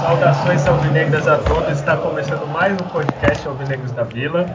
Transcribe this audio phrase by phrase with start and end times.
[0.00, 1.72] Saudações alvinegras a todos.
[1.72, 4.46] Está começando mais um podcast Alvinegros da Vila,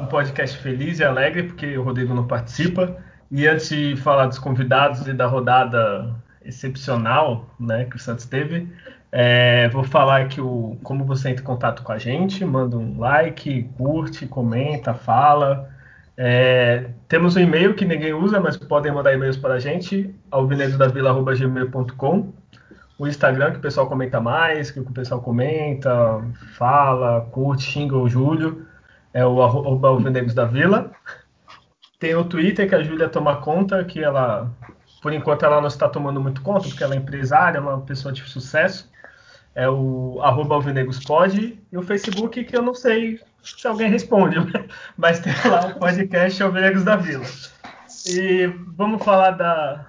[0.00, 2.96] um podcast feliz e alegre porque o Rodrigo não participa.
[3.30, 6.08] E antes de falar dos convidados e da rodada
[6.48, 8.68] excepcional, né, que o Santos teve,
[9.12, 12.98] é, vou falar aqui o, como você entra em contato com a gente, manda um
[12.98, 15.68] like, curte, comenta, fala.
[16.16, 22.32] É, temos um e-mail que ninguém usa, mas podem mandar e-mails para a gente, alvinegrodavila.gmail.com
[22.98, 26.20] o Instagram que o pessoal comenta mais, que o pessoal comenta,
[26.56, 28.66] fala, curte, xinga o Júlio,
[29.14, 30.90] é o arroba da Vila.
[32.00, 34.50] Tem o Twitter que a Júlia toma conta, que ela,
[35.00, 38.12] por enquanto, ela não está tomando muito conta, porque ela é empresária, é uma pessoa
[38.12, 38.90] de sucesso.
[39.54, 40.58] É o arroba.
[41.72, 44.36] E o Facebook, que eu não sei se alguém responde,
[44.96, 47.24] mas tem lá o podcast Alvinegros da Vila.
[48.06, 49.84] E vamos falar da.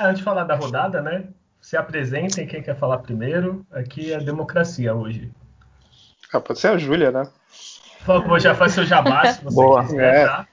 [0.00, 1.24] Antes de falar da rodada, né?
[1.60, 3.64] Se apresentem, quem quer falar primeiro.
[3.70, 5.30] Aqui é democracia hoje.
[6.32, 7.24] Ah, pode ser a Júlia, né?
[7.98, 9.82] Por favor, já faz seu jabá, se você Boa.
[9.84, 10.26] quiser, É.
[10.26, 10.46] tá?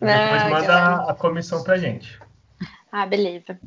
[0.00, 2.18] E depois Ah, manda a comissão pra gente.
[2.96, 3.58] Ah, beleza.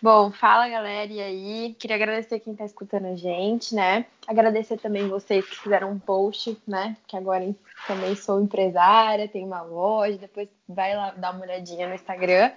[0.00, 1.76] Bom, fala galera, e aí?
[1.80, 4.06] Queria agradecer quem tá escutando a gente, né?
[4.24, 6.96] Agradecer também vocês que fizeram um post, né?
[7.08, 7.52] Que agora
[7.88, 12.52] também sou empresária, tenho uma loja, depois vai lá dar uma olhadinha no Instagram,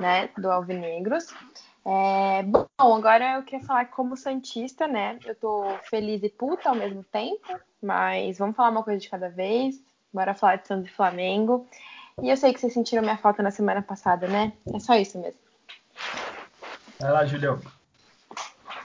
[0.00, 0.30] né?
[0.36, 1.32] Do Alvinegros.
[1.86, 5.16] É, bom, agora eu queria falar como Santista, né?
[5.24, 9.28] Eu tô feliz e puta ao mesmo tempo, mas vamos falar uma coisa de cada
[9.28, 9.80] vez.
[10.12, 11.68] Bora falar de Santos e Flamengo.
[12.20, 14.52] E eu sei que vocês sentiram minha falta na semana passada, né?
[14.74, 15.41] É só isso mesmo.
[17.00, 17.58] Vai lá, Julião.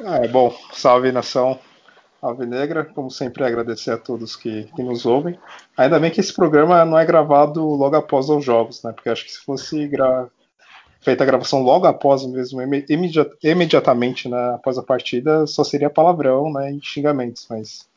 [0.06, 0.56] Ah, é bom.
[0.74, 1.60] Salve nação
[2.22, 2.84] alvinegra.
[2.86, 5.38] Como sempre, agradecer a todos que, que nos ouvem.
[5.76, 8.92] Ainda bem que esse programa não é gravado logo após os jogos, né?
[8.92, 10.28] Porque acho que se fosse gra...
[11.02, 15.90] feita a gravação logo após mesmo, imi- imedi- imediatamente né, após a partida, só seria
[15.90, 17.46] palavrão né, e xingamentos.
[17.50, 17.88] Mas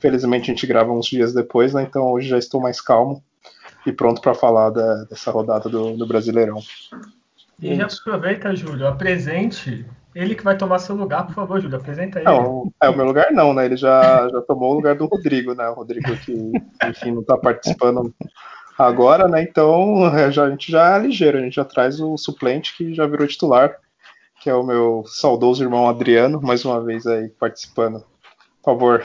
[0.00, 1.82] felizmente a gente grava uns dias depois, né?
[1.82, 3.22] Então hoje já estou mais calmo
[3.86, 6.60] e pronto para falar da- dessa rodada do, do Brasileirão.
[7.60, 12.18] E já aproveita, Júlio, apresente ele que vai tomar seu lugar, por favor, Júlio, apresenta
[12.18, 12.24] ele.
[12.24, 13.66] Não, é o meu lugar não, né?
[13.66, 15.68] Ele já, já tomou o lugar do Rodrigo, né?
[15.68, 16.32] O Rodrigo que,
[16.88, 18.14] enfim, não tá participando
[18.78, 19.42] agora, né?
[19.42, 22.94] Então é, já, a gente já é ligeiro, a gente já traz o suplente que
[22.94, 23.76] já virou titular,
[24.40, 28.04] que é o meu saudoso irmão Adriano, mais uma vez aí participando.
[28.62, 29.04] Por favor,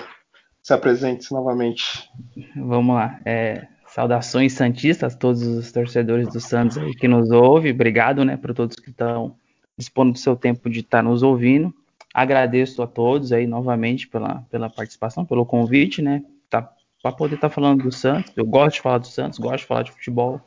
[0.61, 2.09] se apresente novamente.
[2.55, 3.19] Vamos lá.
[3.25, 7.73] É, saudações santistas, todos os torcedores do Santos aí que nos ouvem.
[7.73, 9.35] Obrigado, né, por todos que estão
[9.77, 11.73] dispondo do seu tempo de estar nos ouvindo.
[12.13, 16.71] Agradeço a todos aí novamente pela, pela participação, pelo convite, né, tá,
[17.03, 18.31] para poder estar falando do Santos.
[18.35, 20.41] Eu gosto de falar do Santos, gosto de falar de futebol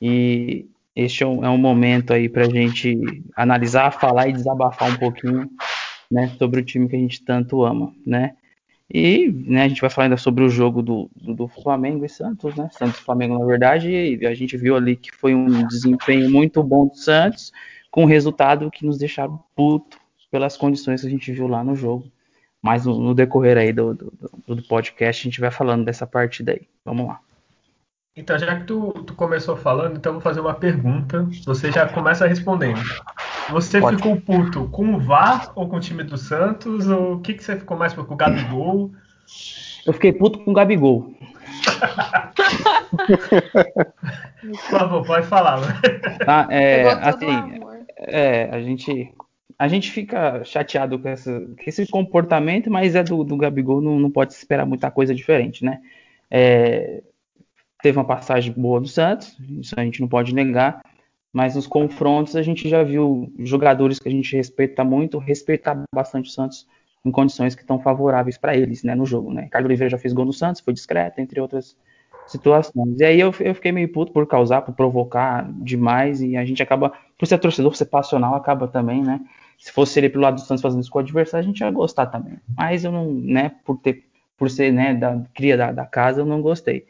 [0.00, 0.66] e
[0.96, 4.96] este é um, é um momento aí para a gente analisar, falar e desabafar um
[4.96, 5.50] pouquinho,
[6.10, 8.34] né, sobre o time que a gente tanto ama, né.
[8.92, 12.08] E né, a gente vai falar ainda sobre o jogo do, do, do Flamengo e
[12.08, 12.70] Santos, né?
[12.72, 16.62] Santos e Flamengo, na verdade, e a gente viu ali que foi um desempenho muito
[16.62, 17.52] bom do Santos,
[17.90, 19.98] com um resultado que nos deixaram puto
[20.30, 22.10] pelas condições que a gente viu lá no jogo.
[22.62, 24.12] Mas no, no decorrer aí do, do,
[24.46, 26.62] do- podcast, a gente vai falando dessa partida aí.
[26.84, 27.20] Vamos lá.
[28.16, 31.28] Então, já que tu, tu começou falando, então vou fazer uma pergunta.
[31.46, 32.80] Você já começa respondendo.
[33.50, 33.96] Você Pode.
[33.96, 36.88] ficou puto com o VAR ou com o time do Santos?
[36.88, 38.90] Ou o que, que você ficou mais puto com o Gabigol?
[39.86, 41.14] Eu fiquei puto com o Gabigol.
[44.40, 45.60] Por favor, pode falar.
[45.60, 45.80] né?
[46.24, 46.46] Tá?
[46.50, 47.60] É, assim.
[47.96, 49.12] É, a gente,
[49.58, 53.98] a gente fica chateado com, essa, com esse comportamento, mas é do, do Gabigol, não,
[53.98, 55.80] não pode se esperar muita coisa diferente, né?
[56.30, 57.02] É,
[57.82, 60.80] teve uma passagem boa do Santos, isso a gente não pode negar,
[61.32, 66.28] mas nos confrontos a gente já viu jogadores que a gente respeita muito, respeitar bastante
[66.28, 66.66] o Santos
[67.04, 69.48] em condições que estão favoráveis para eles, né, no jogo, né?
[69.50, 71.76] Carlos Oliveira já fez gol no Santos, foi discreto, entre outras
[72.26, 73.00] situações.
[73.00, 76.62] E aí eu, eu fiquei meio puto por causar, por provocar demais, e a gente
[76.62, 79.20] acaba, por ser torcedor, por ser passional, acaba também, né?
[79.58, 81.70] Se fosse ele pelo lado do Santos fazendo isso com o adversário, a gente ia
[81.70, 82.38] gostar também.
[82.56, 84.04] Mas eu não, né, por ter,
[84.36, 86.86] por ser, né, da cria da, da casa, eu não gostei.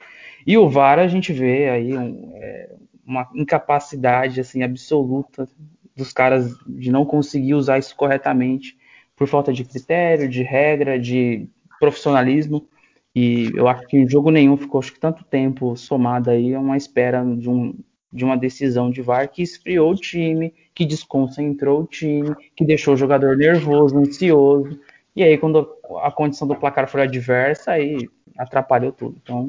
[0.47, 2.71] E o VAR, a gente vê aí um, é,
[3.09, 5.49] uma incapacidade, assim, absoluta
[5.97, 8.79] dos caras de não conseguir usar isso corretamente,
[9.17, 11.49] por falta de critério, de regra, de
[11.81, 12.69] profissionalismo.
[13.15, 16.61] E eu acho que em jogo nenhum ficou acho que tanto tempo somado aí a
[16.61, 17.75] uma espera de, um,
[18.13, 22.95] de uma decisão de VAR que esfriou o time, que desconcentrou o time, que deixou
[22.95, 24.79] o jogador nervoso, ansioso.
[25.17, 25.69] E aí, quando
[26.03, 28.09] a condição do placar foi adversa, aí
[28.39, 29.19] atrapalhou tudo.
[29.21, 29.49] Então,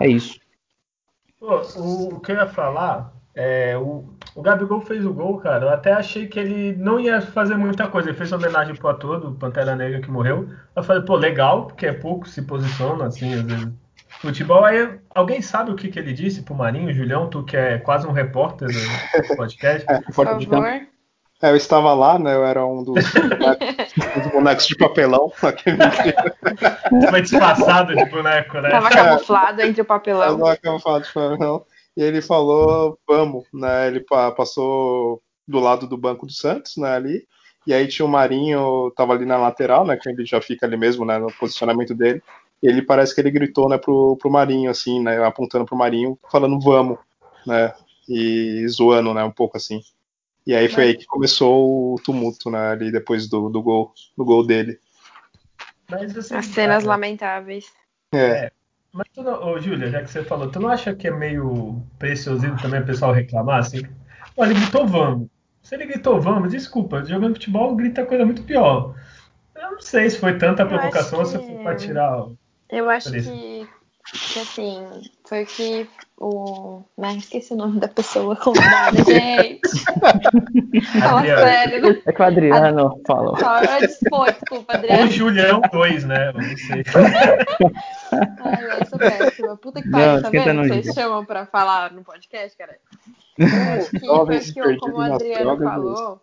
[0.00, 0.40] é isso.
[1.42, 5.64] Pô, o, o que eu ia falar é, o, o Gabigol fez o gol, cara.
[5.64, 8.10] Eu até achei que ele não ia fazer muita coisa.
[8.10, 10.48] Ele fez homenagem pro ator do Pantera Negra que morreu.
[10.76, 13.68] Eu falei, pô, legal, porque é pouco se posiciona, assim, às vezes.
[14.20, 17.78] Futebol, aí alguém sabe o que, que ele disse pro Marinho, Julião, tu que é
[17.78, 19.90] quase um repórter do podcast?
[19.90, 20.86] É, Por favor.
[21.42, 22.36] É, eu estava lá, né?
[22.36, 23.02] Eu era um dos,
[24.14, 25.28] dos bonecos de papelão.
[27.10, 28.70] Foi disfarçado de boneco, né?
[28.70, 30.38] Tava camuflado entre o papelão.
[30.38, 31.66] Tava camuflado de papelão.
[31.96, 33.88] E ele falou, vamos, né?
[33.88, 34.00] Ele
[34.36, 36.94] passou do lado do banco do Santos, né?
[36.94, 37.26] Ali.
[37.66, 39.96] E aí tinha o Marinho, tava ali na lateral, né?
[39.96, 41.18] Que ele já fica ali mesmo, né?
[41.18, 42.22] No posicionamento dele.
[42.62, 43.78] E ele parece que ele gritou, né?
[43.78, 45.20] Pro, pro Marinho, assim, né?
[45.24, 46.98] Apontando pro Marinho, falando vamos,
[47.44, 47.74] né?
[48.08, 49.24] E zoando, né?
[49.24, 49.80] Um pouco assim.
[50.46, 52.70] E aí foi aí que começou o tumulto, né?
[52.70, 54.78] Ali depois do, do gol, do gol dele.
[55.90, 57.66] Mas, assim, As cenas cara, lamentáveis.
[58.14, 58.50] É.
[58.92, 61.82] Mas, tu não, ô, Júlia, já que você falou, tu não acha que é meio
[61.98, 63.82] preciosismo também o pessoal reclamar assim?
[64.36, 65.28] Olha, ele gritou vamos.
[65.62, 68.94] Se ele gritou vamos, desculpa, jogando futebol grita coisa muito pior.
[69.54, 72.20] Eu não sei se foi tanta provocação ou acho se que- foi pra tirar.
[72.26, 72.36] o-
[72.68, 73.18] Eu acho que,
[74.12, 74.86] que assim,
[75.24, 75.88] foi que
[76.18, 76.82] o.
[76.96, 79.60] Né, esqueci o nome da pessoa convidada, gente.
[81.00, 82.02] Fala sério, né?
[82.06, 83.36] É que o Adriano falou.
[83.38, 85.10] Eu dispor, desculpa, Ou Adriano.
[85.10, 86.28] Julião 2, né?
[86.28, 86.84] Eu não sei.
[88.44, 89.56] Ai, eu sou péssima.
[89.56, 90.68] Puta que pariu, tá vendo?
[90.68, 92.78] Vocês chamam pra falar no podcast, cara.
[93.38, 96.20] Eu acho que foi que, como o Adriano falou,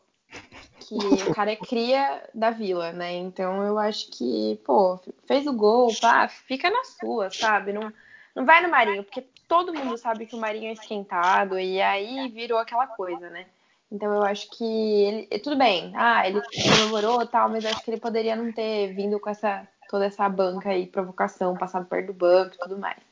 [0.90, 3.14] que o cara é cria da vila, né?
[3.14, 7.72] Então eu acho que, pô, fez o gol, pá, fica na sua, sabe?
[7.72, 7.94] Não,
[8.36, 12.28] não vai no Marinho, porque todo mundo sabe que o Marinho é esquentado e aí
[12.30, 13.46] virou aquela coisa, né?
[13.92, 18.00] Então eu acho que ele, tudo bem, ah, ele comemorou tal, mas acho que ele
[18.00, 22.54] poderia não ter vindo com essa toda essa banca aí, provocação, passado perto do banco
[22.54, 23.09] e tudo mais.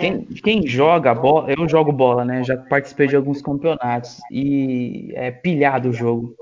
[0.00, 2.44] Quem, quem joga bola, eu jogo bola, né?
[2.44, 6.34] Já participei de alguns campeonatos e é pilhado o jogo.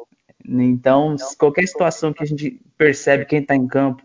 [0.45, 4.03] Então, qualquer situação que a gente percebe quem tá em campo,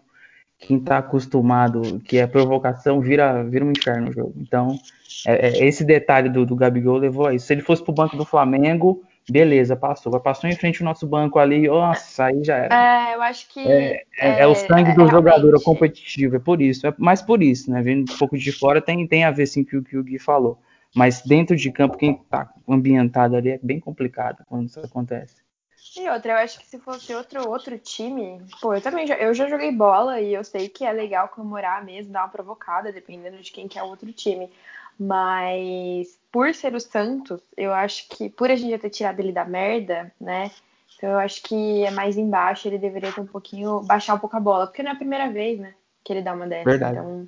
[0.60, 4.34] quem tá acostumado, que é provocação, vira, vira um inferno o jogo.
[4.38, 4.78] Então,
[5.25, 7.48] é- é- esse detalhe do, do Gabigol levou a isso.
[7.48, 10.20] Se ele fosse pro banco do Flamengo, beleza, passou.
[10.20, 12.76] Passou em frente ao nosso banco ali, nossa, aí já era.
[12.76, 13.68] É, eu acho que.
[13.68, 16.88] É, é o sangue do é, jogador, é competitivo, é por isso.
[16.88, 17.82] É mais por isso, né?
[17.82, 20.20] Vendo um pouco de fora tem, tem a ver sim com o que o Gui
[20.20, 20.60] falou.
[20.96, 25.48] Mas dentro de campo, quem tá ambientado ali é bem complicado quando isso acontece.
[25.96, 29.34] E outra, eu acho que se fosse outro outro time, pô, eu também já, eu
[29.34, 33.38] já joguei bola e eu sei que é legal comemorar mesmo, dar uma provocada, dependendo
[33.38, 34.50] de quem que é o outro time.
[35.00, 39.32] Mas por ser o Santos, eu acho que por a gente já ter tirado ele
[39.32, 40.52] da merda, né?
[40.98, 44.36] Então eu acho que é mais embaixo, ele deveria ter um pouquinho, baixar um pouco
[44.36, 45.74] a bola, porque não é a primeira vez, né,
[46.04, 46.66] que ele dá uma dessa.
[46.66, 46.98] Verdade.
[46.98, 47.28] Então,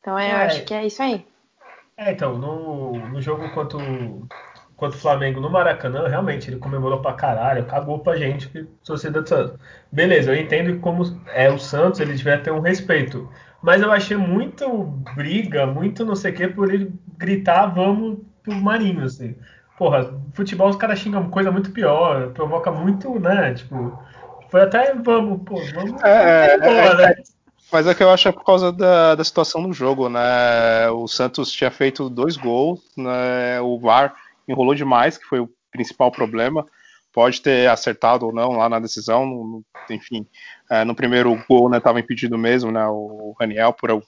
[0.00, 0.44] então eu É.
[0.44, 1.26] acho que é isso aí.
[1.96, 4.28] É, então, no, no jogo contra o,
[4.76, 9.20] contra o Flamengo no Maracanã, realmente, ele comemorou pra caralho, cagou pra gente, que torcida
[9.20, 9.58] do Santos.
[9.90, 11.02] Beleza, eu entendo que como
[11.34, 13.28] é o Santos, ele devia ter um respeito.
[13.62, 14.68] Mas eu achei muito
[15.14, 19.34] briga, muito não sei o que, por ele gritar vamos pro Marinho, assim.
[19.76, 23.54] Porra, futebol os caras xingam coisa muito pior, provoca muito, né?
[23.54, 23.98] Tipo,
[24.48, 26.02] foi até vamos, pô, vamos.
[26.02, 27.14] É, é, boa, né?
[27.70, 30.88] Mas é que eu acho é por causa da, da situação do jogo, né?
[30.90, 33.60] O Santos tinha feito dois gols, né?
[33.60, 34.14] O VAR
[34.48, 36.66] enrolou demais, que foi o principal problema.
[37.12, 40.26] Pode ter acertado ou não lá na decisão, no- enfim.
[40.70, 42.86] É, no primeiro gol, né, estava impedido mesmo, né?
[42.88, 44.02] O Raniel por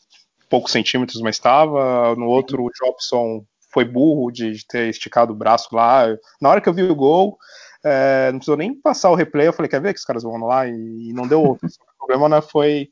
[0.49, 2.15] poucos centímetros, mas estava.
[2.17, 6.07] No outro, o Jobson foi burro de, de ter esticado o braço lá.
[6.41, 7.39] Na hora que eu vi o gol,
[7.85, 9.47] é, não precisou nem passar o replay.
[9.49, 10.67] Eu falei, quer ver que os caras vão lá?
[10.67, 10.73] E,
[11.11, 11.67] e não deu outro.
[11.67, 12.89] O problema né, foi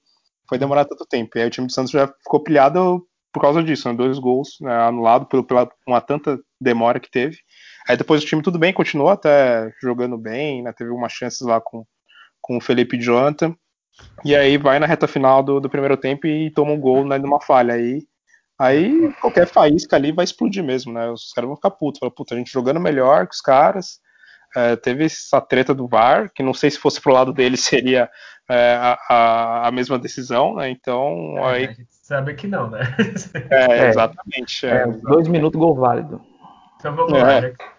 [0.48, 1.36] foi demorar tanto tempo.
[1.36, 3.94] E aí o time do Santos já ficou pilhado por causa disso, né?
[3.94, 7.36] Dois gols né, anulados pela uma tanta demora que teve.
[7.88, 10.72] Aí depois o time tudo bem, continuou até jogando bem, né?
[10.72, 11.84] Teve umas chances lá com,
[12.40, 13.54] com o Felipe Jonathan.
[14.24, 17.18] E aí vai na reta final do, do primeiro tempo e toma um gol né,
[17.18, 17.74] numa falha.
[17.74, 18.02] Aí,
[18.58, 21.10] aí qualquer faísca ali vai explodir mesmo, né?
[21.10, 21.98] Os caras vão ficar putos.
[21.98, 24.00] Falam, puta, a gente jogando melhor que os caras.
[24.56, 28.08] É, teve essa treta do VAR, que não sei se fosse pro lado dele seria
[28.48, 30.70] é, a, a, a mesma decisão, né?
[30.70, 32.80] Então, É, aí, a gente sabe que não, né?
[33.50, 33.88] é, É.
[33.88, 34.66] exatamente.
[34.66, 36.20] é, É, dois minutos, gol válido.
[36.76, 37.22] Então vamos É.
[37.22, 37.77] lá, já que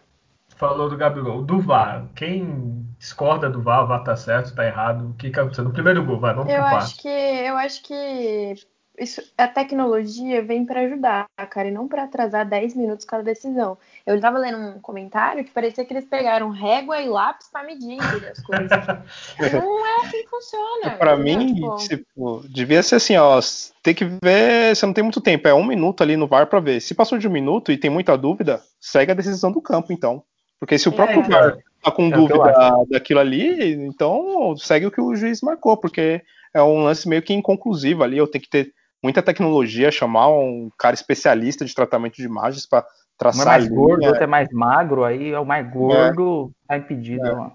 [0.59, 1.41] falou do Gabigol.
[1.41, 5.39] Do VAR, quem discorda do VAR, o VAR tá certo, tá errado, o que que
[5.39, 5.63] aconteceu?
[5.63, 8.55] No primeiro gol, vai, vamos Eu pro acho que eu acho que
[8.99, 13.77] isso, a tecnologia vem para ajudar, cara, e não para atrasar 10 minutos cada decisão.
[14.05, 17.93] Eu estava lendo um comentário que parecia que eles pegaram régua e lápis para medir
[17.93, 18.69] entendeu, as coisas.
[19.53, 20.97] não é assim que funciona.
[20.97, 21.75] Para mim, tipo...
[21.77, 22.43] tipo...
[22.49, 23.39] devia ser assim, ó,
[23.81, 26.59] tem que ver, você não tem muito tempo, é um minuto ali no VAR para
[26.59, 26.81] ver.
[26.81, 30.21] Se passou de um minuto e tem muita dúvida, segue a decisão do campo, então.
[30.59, 32.53] Porque se o próprio é, VAR tá com é dúvida
[32.89, 36.21] daquilo ali, então segue o que o juiz marcou, porque
[36.53, 40.69] é um lance meio que inconclusivo ali, eu tenho que ter muita tecnologia, chamar um
[40.77, 42.85] cara especialista de tratamento de imagens para
[43.17, 43.45] traçar.
[43.45, 46.67] Um é mais gordo, outro é mais magro, aí é o mais gordo, é.
[46.67, 47.25] tá impedido.
[47.25, 47.51] É.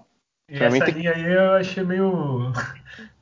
[0.49, 2.51] E essa linha aí eu achei meio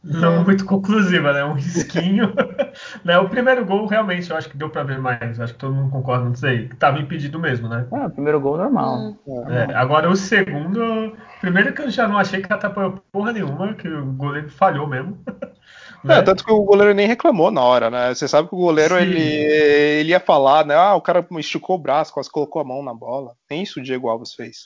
[0.03, 1.45] não muito conclusiva, né?
[1.45, 2.33] Um risquinho.
[3.05, 3.17] né?
[3.19, 5.39] O primeiro gol realmente eu acho que deu para ver mais.
[5.39, 6.67] Acho que todo mundo concorda não sei.
[6.77, 7.87] Tava impedido mesmo, né?
[7.91, 9.15] É, o primeiro gol normal.
[9.49, 13.87] É, agora o segundo, primeiro que eu já não achei que atrapalhou porra nenhuma, que
[13.87, 15.17] o goleiro falhou mesmo.
[15.25, 15.33] Né?
[16.05, 18.13] É, tanto que o goleiro nem reclamou na hora, né?
[18.13, 20.75] Você sabe que o goleiro ele, ele ia falar, né?
[20.75, 23.35] Ah, o cara esticou o braço, quase colocou a mão na bola.
[23.49, 24.57] Nem isso o Diego Alves fez.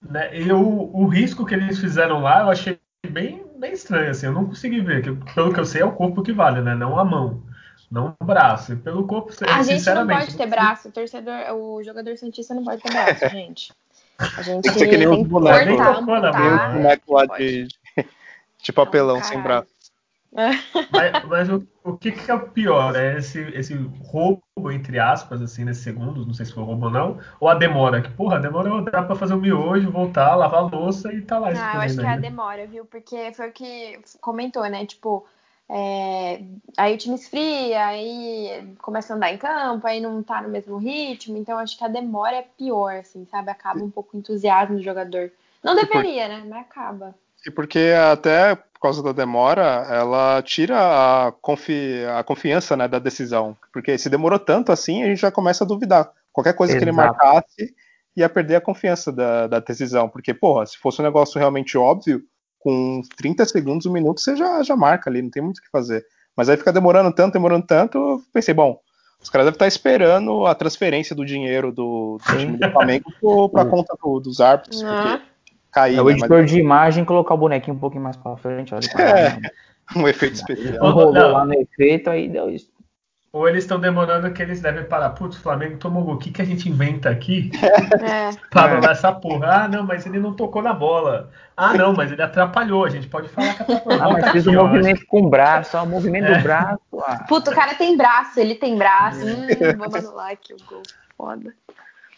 [0.00, 0.38] Né?
[0.38, 2.78] E o, o risco que eles fizeram lá, eu achei
[3.10, 4.26] bem, bem estranho, assim.
[4.26, 5.02] Eu não consegui ver.
[5.02, 6.74] Que, pelo que eu sei, é o corpo que vale, né?
[6.74, 7.42] Não a mão.
[7.90, 8.72] Não o braço.
[8.72, 10.88] E pelo corpo, a gente não pode ter braço.
[10.88, 13.72] O torcedor, o jogador cientista não pode ter braço, gente.
[14.18, 16.72] A gente tem que, que nem tem que cortar, amputar.
[16.72, 17.68] boneco lá de,
[18.62, 19.75] de papelão sem braço.
[20.90, 22.94] Mas, mas o, o que, que, é o pior?
[22.94, 23.74] É esse, esse
[24.04, 27.54] roubo, entre aspas, assim, nesses segundos, não sei se foi roubo ou não, ou a
[27.54, 28.02] demora?
[28.02, 31.38] Que, porra, a demora dá pra fazer o miojo, voltar, lavar a louça e tá
[31.38, 31.48] lá.
[31.48, 32.84] Ah, eu acho que é a demora, viu?
[32.84, 34.84] Porque foi o que comentou, né?
[34.84, 35.26] Tipo,
[35.68, 36.42] é,
[36.76, 40.76] aí o time esfria, aí começa a andar em campo, aí não tá no mesmo
[40.76, 43.50] ritmo, então acho que a demora é pior, assim, sabe?
[43.50, 45.32] Acaba um pouco o entusiasmo do jogador.
[45.64, 46.44] Não deveria, né?
[46.46, 47.14] Mas acaba.
[47.46, 52.98] E porque até por causa da demora, ela tira a, confi a confiança né, da
[52.98, 53.56] decisão.
[53.72, 56.10] Porque se demorou tanto assim, a gente já começa a duvidar.
[56.32, 56.84] Qualquer coisa Exato.
[56.84, 57.74] que ele marcasse
[58.16, 60.08] ia perder a confiança da, da decisão.
[60.08, 62.22] Porque, porra, se fosse um negócio realmente óbvio,
[62.58, 65.70] com 30 segundos, um minuto, você já, já marca ali, não tem muito o que
[65.70, 66.04] fazer.
[66.36, 68.78] Mas aí fica demorando tanto, demorando tanto, eu pensei, bom,
[69.22, 73.10] os caras devem estar esperando a transferência do dinheiro do, do time do Flamengo
[73.50, 74.82] para conta do, dos árbitros.
[74.82, 75.22] Porque
[75.76, 75.98] cair.
[75.98, 76.50] É o né, editor mas...
[76.50, 78.74] de imagem colocar o bonequinho um pouquinho mais pra frente.
[78.74, 79.38] Olha, é,
[79.94, 80.90] um efeito especial.
[80.90, 82.74] Rolou lá no efeito, aí deu isso.
[83.32, 85.10] Ou eles estão demorando que eles devem parar.
[85.10, 86.14] Putz, o Flamengo tomou gol.
[86.14, 87.50] O que, que a gente inventa aqui?
[88.02, 88.30] É.
[88.50, 88.90] Para é.
[88.90, 89.64] essa porra.
[89.64, 91.28] Ah, não, mas ele não tocou na bola.
[91.54, 92.86] Ah, não, mas ele atrapalhou.
[92.86, 94.02] A gente pode falar que atrapalhou.
[94.02, 95.76] Ah, mas fez um movimento com o braço.
[95.76, 96.38] Ó, o movimento é.
[96.38, 96.80] do braço.
[97.02, 97.24] Ah.
[97.28, 98.40] Puta, o cara tem braço.
[98.40, 99.20] Ele tem braço.
[99.20, 100.82] Hum, vamos anular aqui o gol.
[101.18, 101.52] Foda.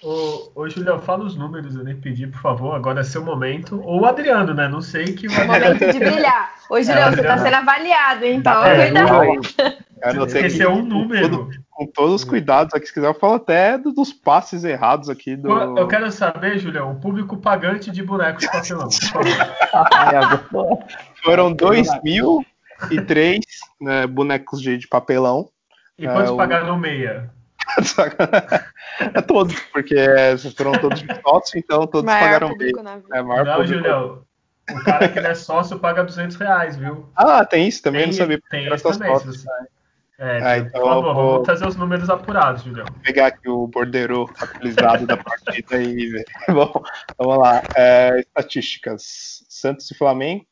[0.02, 3.80] Ô, ô Julião, fala os números, eu nem pedi, por favor, agora é seu momento.
[3.84, 4.68] Ou o Adriano, né?
[4.68, 5.28] Não sei que.
[5.28, 6.54] Momento de brilhar.
[6.70, 9.30] Ô, Julião, é, você tá sendo avaliado, então é, cuidado.
[10.36, 11.50] Esse é um número.
[11.70, 15.34] com todos os cuidados aqui, se quiser, eu falo até dos passes errados aqui.
[15.34, 15.50] Do...
[15.76, 18.88] Eu quero saber, Julião, o público pagante de bonecos de papelão.
[21.24, 23.40] Foram 2.003
[23.80, 25.48] né, bonecos de, de papelão.
[25.98, 27.36] E quantos é, pagaram meia?
[29.14, 29.96] é todos, porque
[30.56, 32.72] foram todos de sócio, então todos maior pagaram bem.
[33.12, 33.74] É maior não, público.
[33.74, 34.22] Julião,
[34.70, 37.08] o cara que não é sócio paga 200 reais, viu?
[37.16, 38.42] Ah, tem isso também, tem, não sabia.
[38.50, 39.50] Tem isso também, sócio,
[40.18, 41.30] É, ah, então, por favor, vou...
[41.32, 42.86] vamos trazer os números apurados, Julião.
[42.90, 46.24] Vou pegar aqui o bordeiro atualizado da partida e ver.
[46.52, 46.82] Bom,
[47.16, 47.62] vamos lá.
[47.74, 49.44] É, estatísticas.
[49.48, 50.46] Santos e Flamengo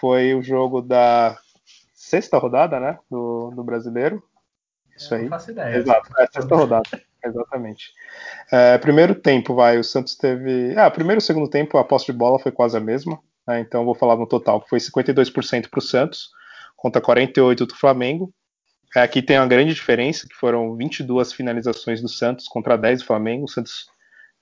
[0.00, 1.38] foi o jogo da
[1.94, 2.98] sexta rodada, né?
[3.10, 4.22] Do, do brasileiro.
[5.00, 5.22] Isso aí.
[5.22, 5.76] Não faço ideia.
[5.76, 6.88] Exato, é a sexta rodada.
[7.24, 7.92] Exatamente.
[8.52, 10.74] É, primeiro tempo, vai, o Santos teve.
[10.76, 13.18] Ah, primeiro e segundo tempo, a posse de bola foi quase a mesma.
[13.46, 16.30] Né, então vou falar no total, que foi 52% para o Santos,
[16.76, 18.32] contra 48% do Flamengo.
[18.94, 23.06] É, aqui tem uma grande diferença, que foram 22 finalizações do Santos contra 10 do
[23.06, 23.44] Flamengo.
[23.44, 23.86] O Santos,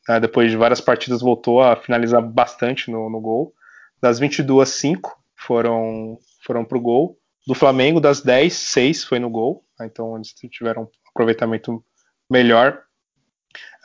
[0.08, 3.52] né, depois de várias partidas, voltou a finalizar bastante no, no gol.
[4.00, 7.18] Das 22, 5 foram, foram para o gol.
[7.48, 9.64] Do Flamengo, das 10, 6 foi no gol.
[9.80, 11.82] Né, então eles tiveram um aproveitamento
[12.30, 12.82] melhor.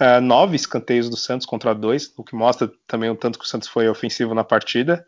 [0.02, 3.48] Uh, nove escanteios do Santos contra dois, o que mostra também o tanto que o
[3.48, 5.06] Santos foi ofensivo na partida.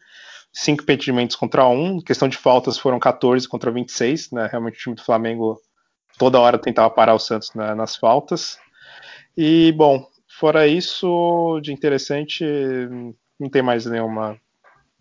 [0.53, 1.99] Cinco impedimentos contra um.
[1.99, 4.31] Questão de faltas foram 14 contra 26.
[4.31, 4.47] Né?
[4.49, 5.59] Realmente o time do Flamengo
[6.17, 8.57] toda hora tentava parar o Santos né, nas faltas.
[9.35, 12.45] E, bom, fora isso, de interessante,
[13.37, 14.39] não tem mais nenhuma.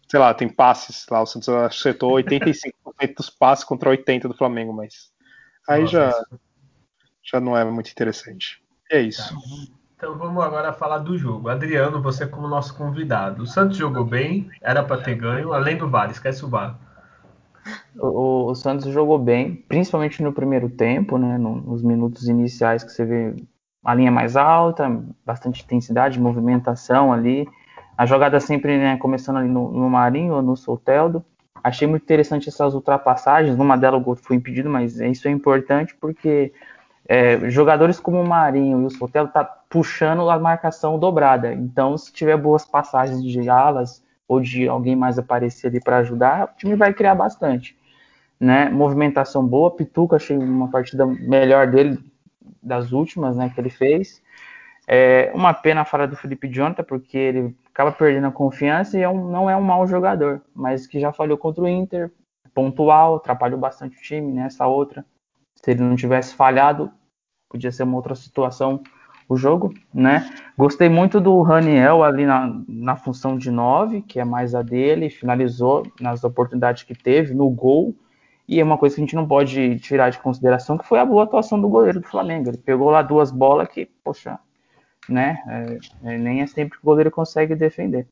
[0.08, 1.23] Sei lá, tem passes lá.
[1.23, 2.73] O Santos acertou 85%
[3.16, 5.12] dos passes contra 80% do Flamengo, mas
[5.68, 6.08] aí Nossa, já.
[6.08, 6.40] Isso
[7.25, 8.62] já não é muito interessante.
[8.90, 9.34] é isso.
[9.34, 9.40] Tá.
[9.96, 11.49] Então vamos agora falar do jogo.
[11.49, 13.42] Adriano, você como nosso convidado.
[13.42, 16.78] O Santos jogou bem, era para ter ganho, além do VAR, esquece o VAR.
[17.96, 23.06] O, o, Santos jogou bem, principalmente no primeiro tempo, né, nos minutos iniciais que você
[23.06, 23.34] vê
[23.82, 27.49] a linha mais alta, bastante intensidade, movimentação ali.
[27.97, 31.25] A jogada sempre né, começando ali no, no Marinho ou no Soteldo.
[31.63, 33.57] Achei muito interessante essas ultrapassagens.
[33.57, 36.53] Numa delas o gol foi impedido, mas isso é importante porque
[37.07, 41.53] é, jogadores como o Marinho e o Sotelo tá puxando a marcação dobrada.
[41.53, 46.45] Então, se tiver boas passagens de alas ou de alguém mais aparecer ali para ajudar,
[46.45, 47.77] o time vai criar bastante.
[48.41, 48.69] Né?
[48.69, 51.99] Movimentação boa, Pituca achei uma partida melhor dele
[52.63, 54.23] das últimas, né, que ele fez.
[54.87, 59.02] É uma pena a fala do Felipe Jonathan, porque ele acaba perdendo a confiança e
[59.02, 62.09] é um, não é um mau jogador, mas que já falhou contra o Inter,
[62.54, 65.04] pontual, atrapalhou bastante o time nessa outra.
[65.57, 66.88] Se ele não tivesse falhado,
[67.50, 68.81] podia ser uma outra situação
[69.28, 70.31] o jogo, né?
[70.57, 75.11] Gostei muito do Raniel ali na, na função de 9, que é mais a dele,
[75.11, 77.95] finalizou nas oportunidades que teve, no gol,
[78.47, 81.07] e é uma coisa que a gente não pode tirar de consideração, que foi a
[81.07, 82.50] boa atuação do goleiro do Flamengo.
[82.50, 84.38] Ele pegou lá duas bolas que, poxa,
[85.08, 85.42] né?
[86.04, 88.06] É, é, nem é sempre que o goleiro consegue defender.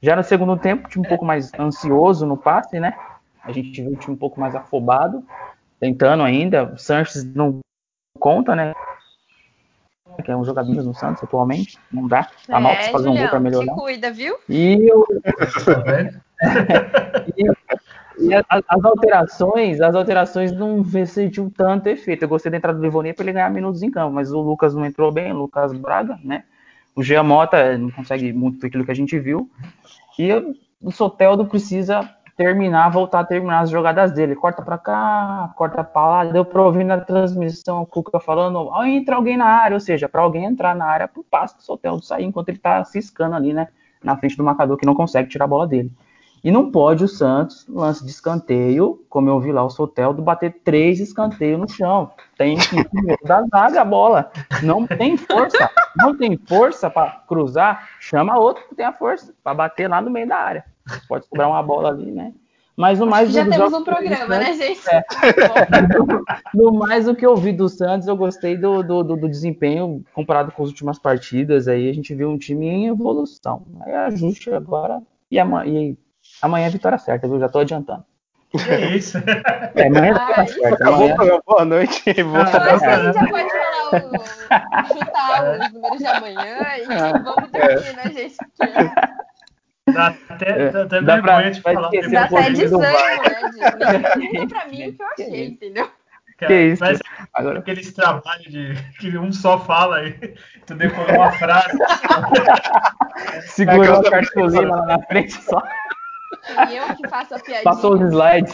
[0.00, 2.96] Já no segundo tempo, o time um pouco mais ansioso no passe, né?
[3.42, 5.24] A gente viu o time um pouco mais afobado,
[5.80, 6.72] tentando ainda.
[6.72, 7.60] O Sanches não
[8.18, 8.74] conta, né?
[10.24, 11.78] Que é um jogador no Santos atualmente.
[11.92, 12.24] Não dá.
[12.46, 13.72] Tá é, mal pra fazer Julião, um gol pra melhorar.
[13.72, 14.36] Te cuida, viu?
[14.48, 15.06] E eu.
[17.36, 17.44] e,
[18.20, 22.24] e as, as, alterações, as alterações não sentiam tanto efeito.
[22.24, 24.74] Eu gostei da entrada do Ivonei para ele ganhar minutos em campo, mas o Lucas
[24.74, 26.44] não entrou bem, o Lucas Braga, né?
[26.94, 29.48] O Gia Mota não consegue muito aquilo que a gente viu.
[30.18, 30.30] E
[30.82, 34.34] o Soteldo precisa terminar, voltar a terminar as jogadas dele.
[34.34, 36.24] Corta para cá, corta para lá.
[36.24, 40.08] Deu para ouvir na transmissão o Cuca falando: oh, entra alguém na área, ou seja,
[40.08, 43.52] para alguém entrar na área pro passo do Soteldo sair enquanto ele tá ciscando ali,
[43.52, 43.68] né?
[44.02, 45.92] Na frente do marcador que não consegue tirar a bola dele.
[46.42, 50.60] E não pode o Santos, lance de escanteio, como eu vi lá o Soteldo, bater
[50.64, 52.10] três escanteios no chão.
[52.36, 54.30] Tem que da zaga a bola.
[54.62, 55.70] Não tem força.
[55.96, 60.10] Não tem força para cruzar, chama outro que tem a força para bater lá no
[60.10, 60.64] meio da área.
[61.08, 62.32] Pode sobrar uma bola ali, né?
[62.78, 64.88] Mas no mais já temos um programa, né, gente?
[64.88, 65.02] É.
[66.54, 70.52] no mais o que eu vi do Santos, eu gostei do, do, do, desempenho comparado
[70.52, 71.66] com as últimas partidas.
[71.66, 73.66] Aí a gente viu um time em evolução.
[73.80, 75.96] Aí ajuste agora e, amanhã,
[76.40, 77.40] Amanhã é vitória certa, viu?
[77.40, 78.04] Já tô adiantando.
[78.50, 78.58] Que
[78.96, 79.18] isso?
[79.74, 80.74] É, amanhã é vitória certa.
[80.74, 81.40] Acabou amanhã...
[81.46, 82.22] Boa noite.
[82.22, 87.50] Boa ah, a gente já pode falar o, chutar os números de amanhã e vamos
[87.50, 88.36] dormir, né, gente?
[89.92, 91.80] Dá até, é, dá até dá vergonha pra, de falar.
[91.80, 92.82] Dá até de sangue,
[93.58, 94.38] né?
[94.38, 95.90] Conta pra mim o que eu achei, entendeu?
[96.46, 96.84] que isso?
[96.84, 97.00] Mas
[97.34, 97.58] Agora...
[97.58, 100.34] aqueles trabalhos de que um só fala e
[100.66, 101.76] tu decorou uma frase.
[103.48, 105.62] Segurou a cartolina lá na frente só.
[106.70, 107.64] E eu que faço a piadinha.
[107.64, 108.52] Passou os slides.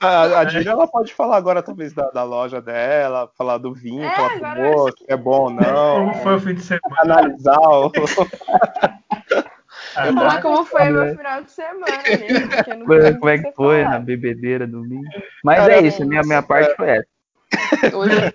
[0.00, 4.02] A, a Julia, ela pode falar agora, talvez, da, da loja dela, falar do vinho,
[4.02, 5.12] é, falar do moço, que...
[5.12, 6.10] é bom ou não.
[6.10, 6.96] Como foi o fim de semana?
[7.00, 7.92] Analisar o...
[9.94, 13.18] Falar como foi o meu final de semana, gente.
[13.18, 13.90] Como é que foi falar.
[13.92, 15.08] na bebedeira domingo?
[15.42, 17.96] Mas Cara, é isso, minha, minha parte foi essa.
[17.96, 18.34] Hoje...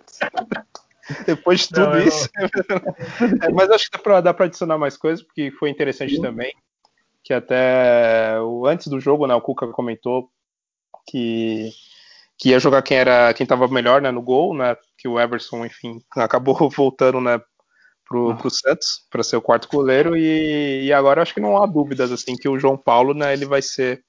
[1.25, 2.29] Depois de tudo não, isso.
[3.41, 6.21] é, mas acho que dá pra, dá pra adicionar mais coisas, porque foi interessante Sim.
[6.21, 6.51] também
[7.31, 8.35] que até
[8.67, 10.29] antes do jogo, né, o Cuca comentou
[11.07, 11.69] que,
[12.37, 15.65] que ia jogar quem era quem estava melhor, né, no gol, né, que o Everson,
[15.65, 17.39] enfim, acabou voltando, né,
[18.05, 21.65] pro, pro Santos para ser o quarto goleiro e, e agora acho que não há
[21.65, 24.03] dúvidas assim que o João Paulo, né, ele vai ser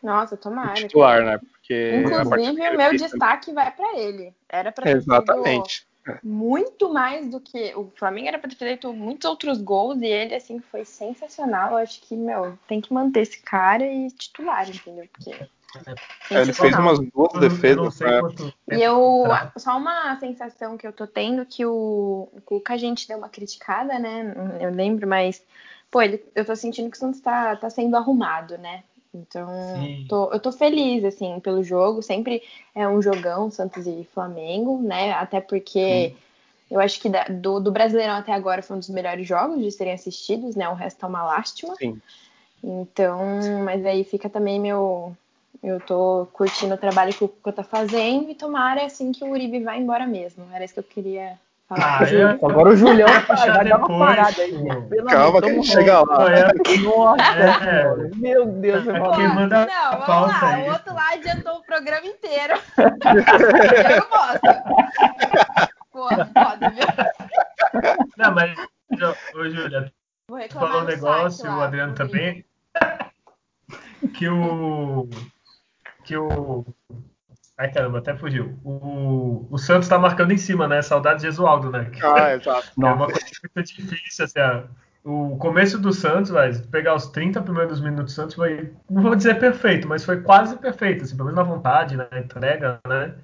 [0.00, 0.74] nossa, tomara.
[0.74, 1.38] titular, né?
[1.38, 4.34] Porque Inclusive, o meu destaque vai para ele.
[4.48, 5.86] Era para Exatamente
[6.22, 10.34] muito mais do que o Flamengo era para ter feito muitos outros gols e ele
[10.34, 11.72] assim foi sensacional.
[11.72, 15.08] Eu acho que meu tem que manter esse cara e titular, entendeu?
[15.12, 15.30] Porque
[16.30, 17.98] é, ele fez umas duas defesas.
[18.00, 18.78] Né?
[18.78, 19.24] E eu
[19.56, 23.28] só uma sensação que eu tô tendo que o, o Cuca a gente deu uma
[23.28, 24.34] criticada, né?
[24.60, 25.42] Eu lembro, mas
[25.90, 28.82] pô, ele, eu tô sentindo que o Santos tá, tá sendo arrumado, né?
[29.14, 29.48] Então,
[30.08, 32.02] tô, eu tô feliz, assim, pelo jogo.
[32.02, 32.42] Sempre
[32.74, 35.12] é um jogão, Santos e Flamengo, né?
[35.12, 36.16] Até porque Sim.
[36.70, 39.70] eu acho que da, do, do Brasileirão até agora foi um dos melhores jogos de
[39.70, 40.68] serem assistidos, né?
[40.68, 41.74] O resto é uma lástima.
[41.76, 42.00] Sim.
[42.64, 43.20] Então,
[43.64, 45.14] mas aí fica também meu.
[45.62, 49.30] Eu tô curtindo o trabalho que o Cuca tá fazendo e tomara, assim, que o
[49.30, 50.44] Uribe vá embora mesmo.
[50.52, 51.38] Era isso que eu queria
[51.76, 52.22] ah, é?
[52.24, 54.52] Agora o Julião vai dar uma parada aí.
[55.08, 56.28] Calma que a gente chega lá.
[56.82, 57.22] Nossa,
[57.68, 57.94] é.
[58.16, 58.86] meu Deus.
[58.86, 60.40] É Pô, não, vamos lá.
[60.42, 60.68] Aí.
[60.68, 62.54] O outro lá adiantou o programa inteiro.
[62.78, 64.40] eu não posso.
[65.92, 66.86] Pô, foda, viu?
[68.16, 68.56] Não, mas,
[69.34, 69.92] ô Júlia,
[70.48, 72.44] tu falou um negócio, o Adriano também,
[74.14, 75.08] que o...
[76.04, 76.64] que o
[77.56, 78.58] Ai, caramba, até fugiu.
[78.64, 80.80] O, o Santos tá marcando em cima, né?
[80.82, 81.90] Saudade de Gesualdo, né?
[82.02, 82.68] Ah, exato.
[82.80, 83.20] É uma coisa
[83.54, 84.64] muito difícil, assim, a,
[85.04, 89.16] o começo do Santos, vai pegar os 30 primeiros minutos do Santos foi, não vou
[89.16, 93.14] dizer perfeito, mas foi quase perfeito, assim, pelo menos na vontade, na entrega, né?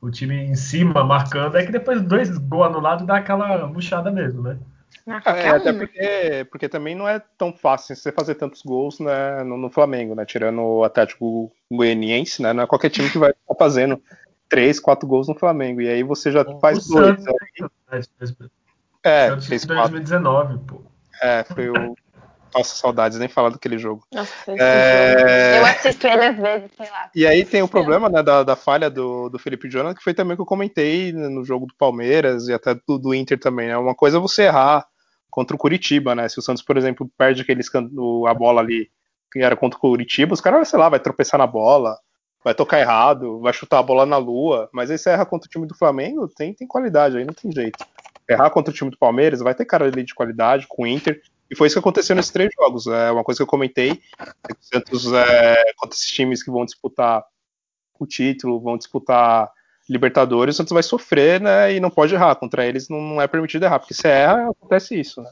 [0.00, 4.42] O time em cima marcando, é que depois dois gols anulados dá aquela murchada mesmo,
[4.42, 4.58] né?
[5.06, 9.56] É, até porque, porque também não é tão fácil você fazer tantos gols né, no,
[9.56, 10.24] no, Flamengo, né?
[10.24, 12.52] Tirando o Atlético Goianiense, né?
[12.52, 14.02] Não é qualquer time que vai estar fazendo
[14.48, 15.80] três, quatro gols no Flamengo.
[15.80, 17.22] E aí você já o faz dois.
[17.22, 17.26] Santos,
[17.88, 18.02] aí...
[19.04, 20.82] É, Santos fez 2019, pô.
[21.22, 21.96] É, foi o.
[22.52, 24.02] Nossa, saudades, nem falar daquele jogo.
[24.12, 25.58] Nossa, é...
[25.58, 27.10] Eu assisto ele às vezes, sei lá.
[27.14, 30.14] E aí tem o problema né, da, da falha do, do Felipe Jonathan, que foi
[30.14, 33.68] também o que eu comentei no jogo do Palmeiras e até do, do Inter também.
[33.68, 33.76] Né?
[33.76, 34.86] Uma coisa é você errar
[35.36, 36.26] contra o Curitiba, né?
[36.30, 37.60] Se o Santos, por exemplo, perde aquele,
[38.26, 38.90] a bola ali
[39.30, 41.94] que era contra o Curitiba, os caras, sei lá, vai tropeçar na bola,
[42.42, 45.50] vai tocar errado, vai chutar a bola na lua, mas aí você erra contra o
[45.50, 47.84] time do Flamengo, tem, tem qualidade aí, não tem jeito.
[48.26, 51.20] Errar contra o time do Palmeiras, vai ter cara ali de qualidade com o Inter,
[51.50, 52.86] e foi isso que aconteceu nesses três jogos.
[52.86, 56.50] É uma coisa que eu comentei, é que o Santos, é, contra esses times que
[56.50, 57.22] vão disputar
[58.00, 59.50] o título, vão disputar
[59.88, 61.72] Libertadores, o Santos vai sofrer, né?
[61.72, 62.34] E não pode errar.
[62.34, 65.30] Contra eles não é permitido errar, porque se erra, acontece isso, né?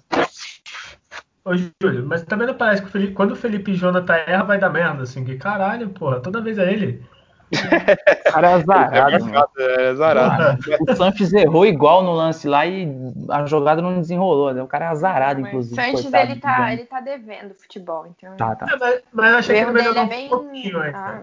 [1.45, 4.59] Ô, Júlio, mas também não parece que o Felipe, quando o Felipe Jonathan erra, vai
[4.59, 7.05] dar merda, assim, que caralho, porra, toda vez é ele.
[7.51, 7.51] O
[8.33, 9.31] cara é azarado.
[9.59, 10.59] É, é azarado.
[10.81, 12.89] O Sanches errou igual no lance lá e
[13.29, 14.55] a jogada não desenrolou.
[14.55, 14.63] Né?
[14.63, 15.75] O cara é azarado, mas inclusive.
[15.75, 18.37] O Sanches ele tá, ele tá devendo futebol, então.
[18.37, 18.67] Tá, tá.
[18.73, 20.27] É, mas, mas eu achei que ele melhorou é bem...
[20.27, 21.23] um pouquinho ah,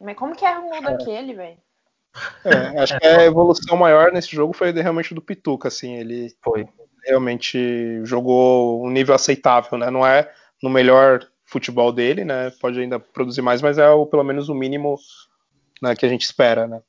[0.00, 1.56] Mas como que é o gol daquele, velho?
[2.44, 6.66] É, acho que a evolução maior nesse jogo foi realmente do Pituca, assim, ele foi
[7.04, 9.90] realmente jogou um nível aceitável, né?
[9.90, 10.30] Não é
[10.62, 12.50] no melhor futebol dele, né?
[12.60, 14.98] Pode ainda produzir mais, mas é o, pelo menos o mínimo
[15.80, 16.80] né, que a gente espera, né?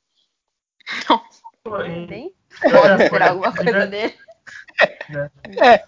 [2.62, 4.14] Pode esperar alguma coisa dele.
[5.58, 5.84] É, é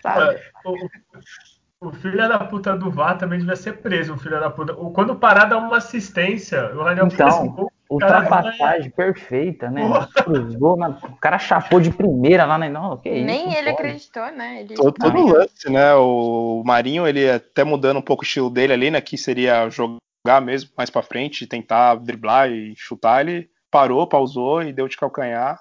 [0.64, 4.74] o, o filho da puta do VAR também devia ser preso, o filho da puta.
[4.74, 7.54] Quando parar dá uma assistência, o Raniel então, assim,
[7.92, 9.82] ultrapassagem perfeita, né?
[10.24, 12.68] Cruzou, o cara chapou de primeira lá, né?
[12.68, 13.88] Não, que Nem isso, ele pode.
[13.88, 14.60] acreditou, né?
[14.60, 15.94] Ele todo, todo lance, né?
[15.94, 19.00] O Marinho, ele até mudando um pouco o estilo dele ali, né?
[19.00, 23.20] Que seria jogar mesmo mais para frente, tentar driblar e chutar.
[23.26, 25.60] Ele parou, pausou e deu de calcanhar.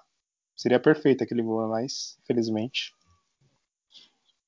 [0.56, 2.94] Seria perfeito aquele gol, mas infelizmente.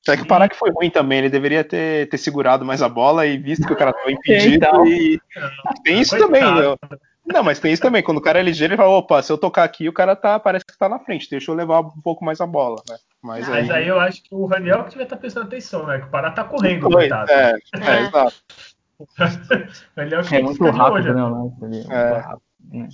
[0.06, 3.26] Só que parar que foi ruim também, ele deveria ter, ter segurado mais a bola
[3.26, 4.56] e visto que o cara estava impedido.
[4.56, 4.86] Então.
[4.86, 5.20] E...
[5.84, 6.76] Tem isso também, né?
[7.26, 8.04] Não, mas tem isso também.
[8.04, 10.40] Quando o cara é ligeiro, ele fala: opa, se eu tocar aqui, o cara tá,
[10.40, 12.98] parece que tá na frente, deixa eu levar um pouco mais a bola, né?
[13.22, 13.84] Mas, mas aí...
[13.84, 13.88] aí...
[13.88, 16.00] eu acho que o Raniel que devia estar tá prestando atenção, né?
[16.00, 17.32] Que o Pará tá correndo, Foi, coitado.
[17.32, 18.36] É, é, é, exato.
[19.96, 21.86] Raniel que é muito rápido, né?
[21.90, 22.78] É.
[22.78, 22.90] Né?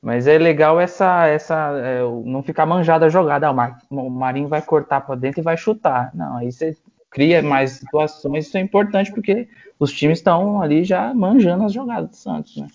[0.00, 3.48] Mas é legal essa, essa é, não ficar manjada a jogada.
[3.48, 6.10] Ah, o, Mar, o Marinho vai cortar para dentro e vai chutar.
[6.14, 6.76] Não, aí você
[7.10, 8.46] cria mais situações.
[8.46, 12.68] Isso é importante porque os times estão ali já manjando as jogadas do Santos, né?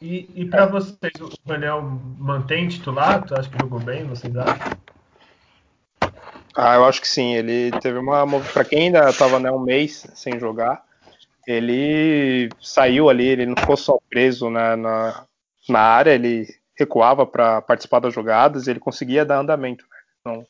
[0.00, 3.22] E, e para vocês, o Daniel mantém titular?
[3.24, 4.04] Tu acha que jogou bem?
[4.04, 4.78] Vocês acham?
[6.56, 7.34] Ah, eu acho que sim.
[7.34, 8.26] Ele teve uma.
[8.52, 10.82] Para quem ainda estava né, um mês sem jogar,
[11.46, 15.26] ele saiu ali, ele não ficou só preso na, na,
[15.68, 16.46] na área, ele
[16.78, 19.84] recuava para participar das jogadas ele conseguia dar andamento.
[19.84, 19.98] Né?
[20.24, 20.46] Não,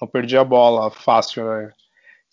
[0.00, 1.44] não perdia a bola fácil.
[1.44, 1.70] Né?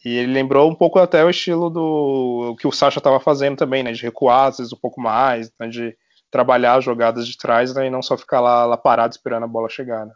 [0.06, 3.84] E ele lembrou um pouco até o estilo do que o Sacha estava fazendo também,
[3.84, 3.92] né?
[3.92, 5.68] De recuar, às vezes um pouco mais, né?
[5.68, 5.98] de
[6.30, 9.48] trabalhar as jogadas de trás né, e não só ficar lá, lá parado esperando a
[9.48, 10.06] bola chegar.
[10.06, 10.14] Né?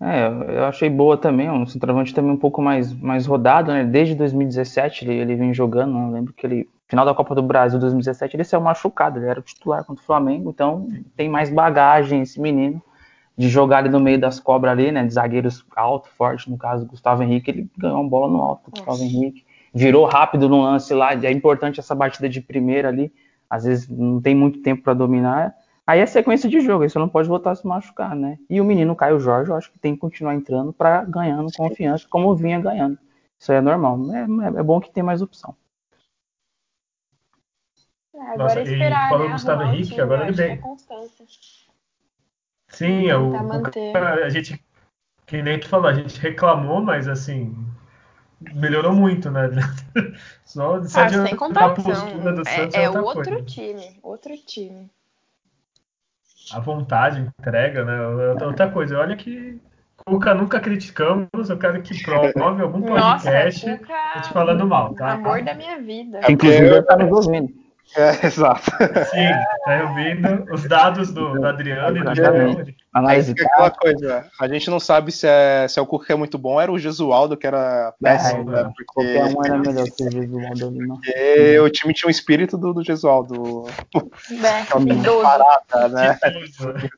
[0.00, 3.84] É, eu achei boa também, um centroavante também um pouco mais, mais rodado, né?
[3.84, 6.06] Desde 2017 ele, ele vem jogando, né?
[6.06, 9.42] eu lembro que ele, final da Copa do Brasil 2017, ele saiu machucado, ele era
[9.42, 12.80] titular contra o Flamengo, então tem mais bagagem esse menino
[13.36, 15.04] de jogar ali no meio das cobras ali, né?
[15.04, 19.02] De zagueiros alto, forte, no caso Gustavo Henrique, ele ganhou uma bola no alto, Gustavo
[19.02, 23.12] Henrique, virou rápido no lance lá, é importante essa batida de primeira ali,
[23.48, 25.54] às vezes não tem muito tempo para dominar.
[25.86, 28.38] Aí é sequência de jogo, aí você não pode voltar a se machucar, né?
[28.48, 32.06] E o menino Caio Jorge, eu acho que tem que continuar entrando para ganhando confiança,
[32.10, 32.98] como vinha ganhando.
[33.38, 33.98] Isso aí é normal.
[34.12, 35.56] É, é, é bom que tem mais opção.
[38.14, 40.52] É, agora Nossa, esperar, e falou né, Gustavo Henrique, time, agora ele vem.
[40.52, 40.60] É
[42.68, 44.62] Sim, é o, o, a gente,
[45.24, 47.56] que nem tu falou, a gente reclamou, mas assim,
[48.40, 49.50] melhorou muito, né?
[50.44, 52.08] Só, só ah, sem comparação.
[52.46, 53.42] é, é, é outro coisa.
[53.42, 54.90] time, outro time.
[56.50, 58.00] A vontade, entrega, né?
[58.42, 59.60] Outra coisa, olha que
[60.06, 64.20] Cuca nunca criticamos, eu quero que prove algum podcast Nossa, Cuca...
[64.22, 65.12] te falando mal, tá?
[65.12, 66.20] Amor da minha vida.
[66.30, 67.52] Inclusive, eu tá nos ouvindo.
[67.96, 68.70] É, exato.
[69.10, 69.28] Sim,
[69.64, 72.64] tá ouvindo os dados do, do Adriano e do João.
[72.92, 76.12] Análise é aquela coisa, a gente não sabe se é, se é o Cuca que
[76.12, 78.64] é muito bom, era o Gesualdo que era péssimo, é, né?
[78.64, 78.84] Porque...
[78.86, 80.96] Qualquer um era melhor que o Gesualdo ali, não.
[80.96, 83.66] Porque o time tinha o espírito do, do Gesualdo.
[83.94, 85.22] É, idoso.
[85.22, 86.18] Parada, né?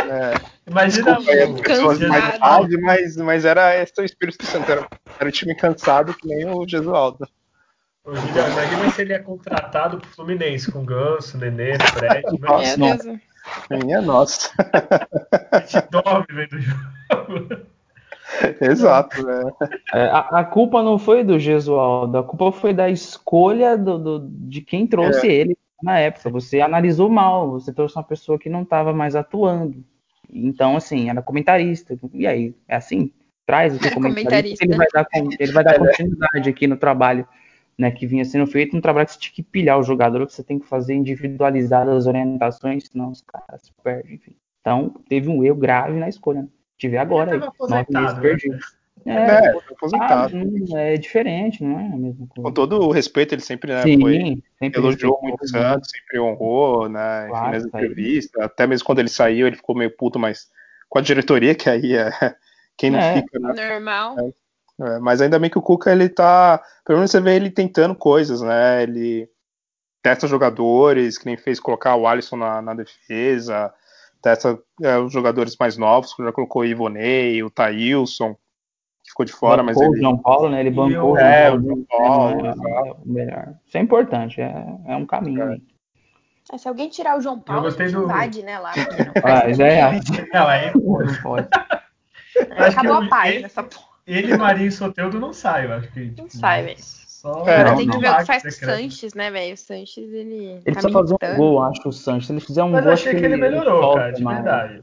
[0.00, 0.32] É.
[0.66, 1.18] Imagina
[1.62, 6.14] pessoas mais tarde, mas, mas era esse o espírito santo, era, era um time cansado
[6.14, 7.28] que nem o Gesualdo.
[8.06, 12.40] Juliano, imagina se ele é contratado pro Fluminense com Ganso, Nenê, Fred.
[12.40, 13.20] Nossa, nossa.
[13.84, 14.50] Minha nossa.
[15.52, 17.66] A gente dorme vendo o jogo.
[18.60, 19.42] Exato, né?
[19.92, 24.28] É, a, a, culpa não foi do Gesualdo, a culpa foi da escolha do, do
[24.30, 25.32] de quem trouxe é.
[25.32, 26.30] ele na época.
[26.30, 29.84] Você analisou mal, você trouxe uma pessoa que não estava mais atuando.
[30.32, 31.98] Então, assim, era comentarista.
[32.14, 33.12] E aí, é assim?
[33.44, 34.64] Traz esse comentarista, comentarista.
[34.64, 35.06] Ele vai dar,
[35.40, 37.26] ele vai dar continuidade aqui no trabalho
[37.80, 40.34] né, que vinha sendo feito, um trabalho que você tinha que pilhar o jogador, que
[40.34, 44.36] você tem que fazer individualizadas as orientações, senão os caras se perdem, enfim.
[44.60, 46.42] Então, teve um erro grave na escolha.
[46.42, 46.48] Né?
[46.76, 48.20] Tive agora aí, nove meses né?
[48.20, 48.80] perdidos.
[49.06, 50.36] É, é, aposentado.
[50.74, 52.42] Ah, é diferente, não é a mesma coisa.
[52.42, 56.20] Com todo o respeito, ele sempre, né, Sim, foi, sempre elogiou muito o Santos, sempre
[56.20, 60.50] honrou, né, claro, enfim, entrevistas, até mesmo quando ele saiu, ele ficou meio puto, mas
[60.86, 62.10] com a diretoria, que aí é
[62.76, 63.70] quem não é, fica, né?
[63.70, 64.16] Normal.
[64.18, 64.32] É,
[64.80, 66.62] é, mas ainda bem que o Cuca ele tá.
[66.84, 68.82] Pelo menos você vê ele tentando coisas, né?
[68.82, 69.28] Ele
[70.02, 73.72] testa jogadores, que nem fez colocar o Alisson na, na defesa,
[74.22, 78.34] testa é, os jogadores mais novos, que já colocou o Ivonei, o Thailson,
[79.02, 79.98] que ficou de fora, bancou mas ele.
[79.98, 80.60] o João Paulo, né?
[80.60, 82.42] Ele bancou é, o João Paulo.
[82.42, 82.54] Né?
[82.76, 83.54] É, melhor.
[83.66, 85.62] Isso é importante, é, é um caminho aí.
[86.52, 88.04] É, se alguém tirar o João Paulo, a gente do...
[88.04, 88.72] invade, né, lá.
[89.22, 90.00] Ah, já é.
[90.32, 91.48] Não, aí, pô, não pode.
[92.56, 93.89] Acabou a paz nessa porra.
[94.06, 96.08] Ele, Marinho e Soteldo não saem, eu acho que.
[96.08, 96.78] Tipo, não sai, velho.
[96.80, 97.46] Só...
[97.46, 99.54] É, Agora tem que ver o que faz com o Sanches, né, velho?
[99.54, 100.36] O Sanches, ele.
[100.44, 102.26] Ele tá precisa fazer um gol, acho, o Sanches.
[102.26, 102.90] Se ele fizer um mas gol.
[102.90, 104.82] Mas eu achei que ele, melhorou, cara, de verdade.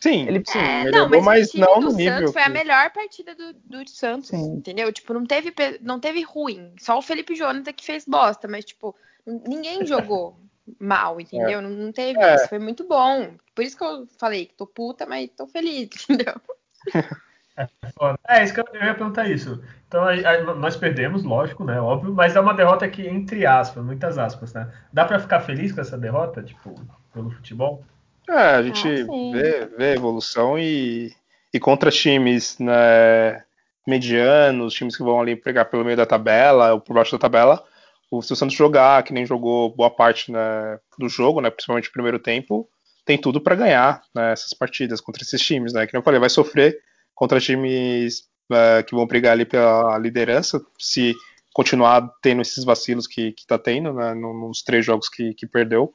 [0.00, 2.18] Sim, ele sim, é, melhorou, não, mas, mas não no nível.
[2.18, 4.54] Santos foi a melhor partida do, do Santos, sim.
[4.54, 4.92] entendeu?
[4.92, 6.72] Tipo, não teve, não teve ruim.
[6.80, 10.36] Só o Felipe Jonathan que fez bosta, mas, tipo, ninguém jogou
[10.78, 11.58] mal, entendeu?
[11.58, 11.62] É.
[11.62, 12.34] Não, não, teve é.
[12.34, 12.48] isso.
[12.48, 13.34] Foi muito bom.
[13.54, 16.34] Por isso que eu falei que tô puta, mas tô feliz, entendeu?
[17.56, 17.68] É,
[18.28, 19.62] é, isso que eu, eu ia perguntar isso.
[19.86, 21.80] Então, a, a, nós perdemos, lógico, né?
[21.80, 24.70] Óbvio, mas é uma derrota que, entre aspas, muitas aspas, né?
[24.92, 26.74] Dá para ficar feliz com essa derrota, tipo,
[27.12, 27.84] pelo futebol?
[28.28, 31.12] É, a gente ah, vê, vê evolução e,
[31.52, 33.42] e contra times né,
[33.86, 37.62] medianos, times que vão ali pegar pelo meio da tabela ou por baixo da tabela,
[38.10, 41.86] o, se o Santos jogar, que nem jogou boa parte né, do jogo, né, principalmente
[41.88, 42.68] no primeiro tempo,
[43.04, 45.86] tem tudo para ganhar né, essas partidas contra esses times, né?
[45.86, 46.78] Que eu falei, vai sofrer
[47.14, 48.20] contra times
[48.50, 51.14] uh, que vão brigar ali pela liderança, se
[51.52, 55.94] continuar tendo esses vacilos que, que tá tendo, né, nos três jogos que, que perdeu.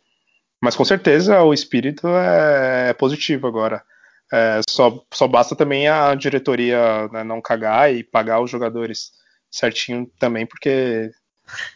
[0.61, 3.83] Mas com certeza o espírito é, é positivo agora.
[4.31, 9.11] É, só, só basta também a diretoria né, não cagar e pagar os jogadores
[9.49, 11.11] certinho também, porque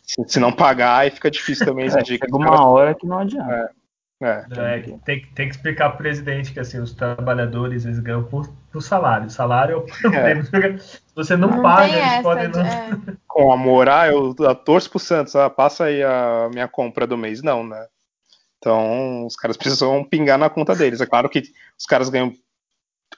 [0.04, 2.16] se, se não pagar, aí fica difícil também exigir.
[2.16, 3.54] É, chega uma hora que não adianta.
[3.54, 3.82] É.
[4.24, 8.24] É, é, tem, tem, que explicar para o presidente que assim, os trabalhadores eles ganham
[8.24, 9.28] por, por salário.
[9.28, 10.14] O salário é o.
[10.14, 10.78] É.
[10.78, 12.62] Se você não, não paga, eles podem não.
[12.62, 12.90] É.
[13.28, 17.18] Com amor, ah, eu, eu torço pro Santos, ah, passa aí a minha compra do
[17.18, 17.42] mês.
[17.42, 17.88] Não, né?
[18.58, 21.02] Então, os caras precisam pingar na conta deles.
[21.02, 21.44] É claro que
[21.78, 22.34] os caras ganham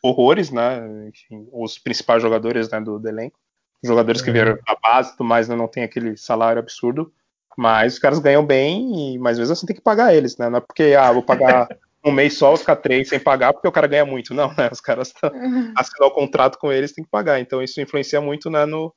[0.02, 1.08] horrores, né?
[1.08, 3.38] Enfim, os principais jogadores né, do, do elenco.
[3.84, 4.34] Os jogadores que é.
[4.34, 7.12] vieram da base e tudo mais né, não tem aquele salário absurdo.
[7.58, 10.50] Mas os caras ganham bem, e mais vezes você tem que pagar eles, né?
[10.50, 11.68] Não é porque, ah, vou pagar
[12.04, 14.34] um mês só, ficar três sem pagar, porque o cara ganha muito.
[14.34, 14.70] Não, né?
[14.72, 15.74] Os caras tá, uhum.
[15.76, 17.40] assinam o contrato com eles, tem que pagar.
[17.40, 18.94] Então isso influencia muito né, no,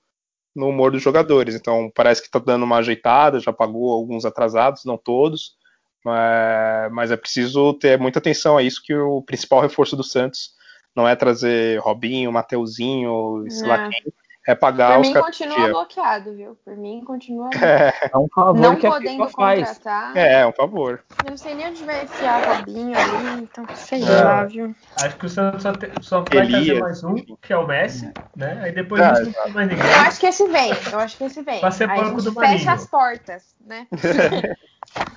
[0.54, 1.54] no humor dos jogadores.
[1.54, 5.56] Então parece que tá dando uma ajeitada, já pagou alguns atrasados, não todos.
[6.04, 10.50] Mas, mas é preciso ter muita atenção a isso, que o principal reforço do Santos
[10.94, 14.02] não é trazer Robinho, Mateuzinho, sei lá quem,
[14.46, 16.56] é pagar Por os mim continua bloqueado, viu?
[16.64, 18.11] Por mim continua é.
[18.12, 20.12] é um favor não que podendo a contratar.
[20.12, 20.16] Faz.
[20.16, 21.02] É, é um favor.
[21.24, 24.22] Eu não sei nem onde vai enfiar Robinho ali, então sei é.
[24.22, 24.74] lá, viu?
[25.02, 26.64] Acho que o Santos só, te, só vai Elias.
[26.64, 28.61] trazer mais um, que é o Messi, né?
[28.62, 29.85] Aí depois ah, não tem mais ninguém.
[29.85, 31.61] Eu acho que esse vem, eu acho que esse vem.
[31.61, 32.70] Pra ser Aí banco a gente do fecha Marinho.
[32.70, 33.87] as portas, né?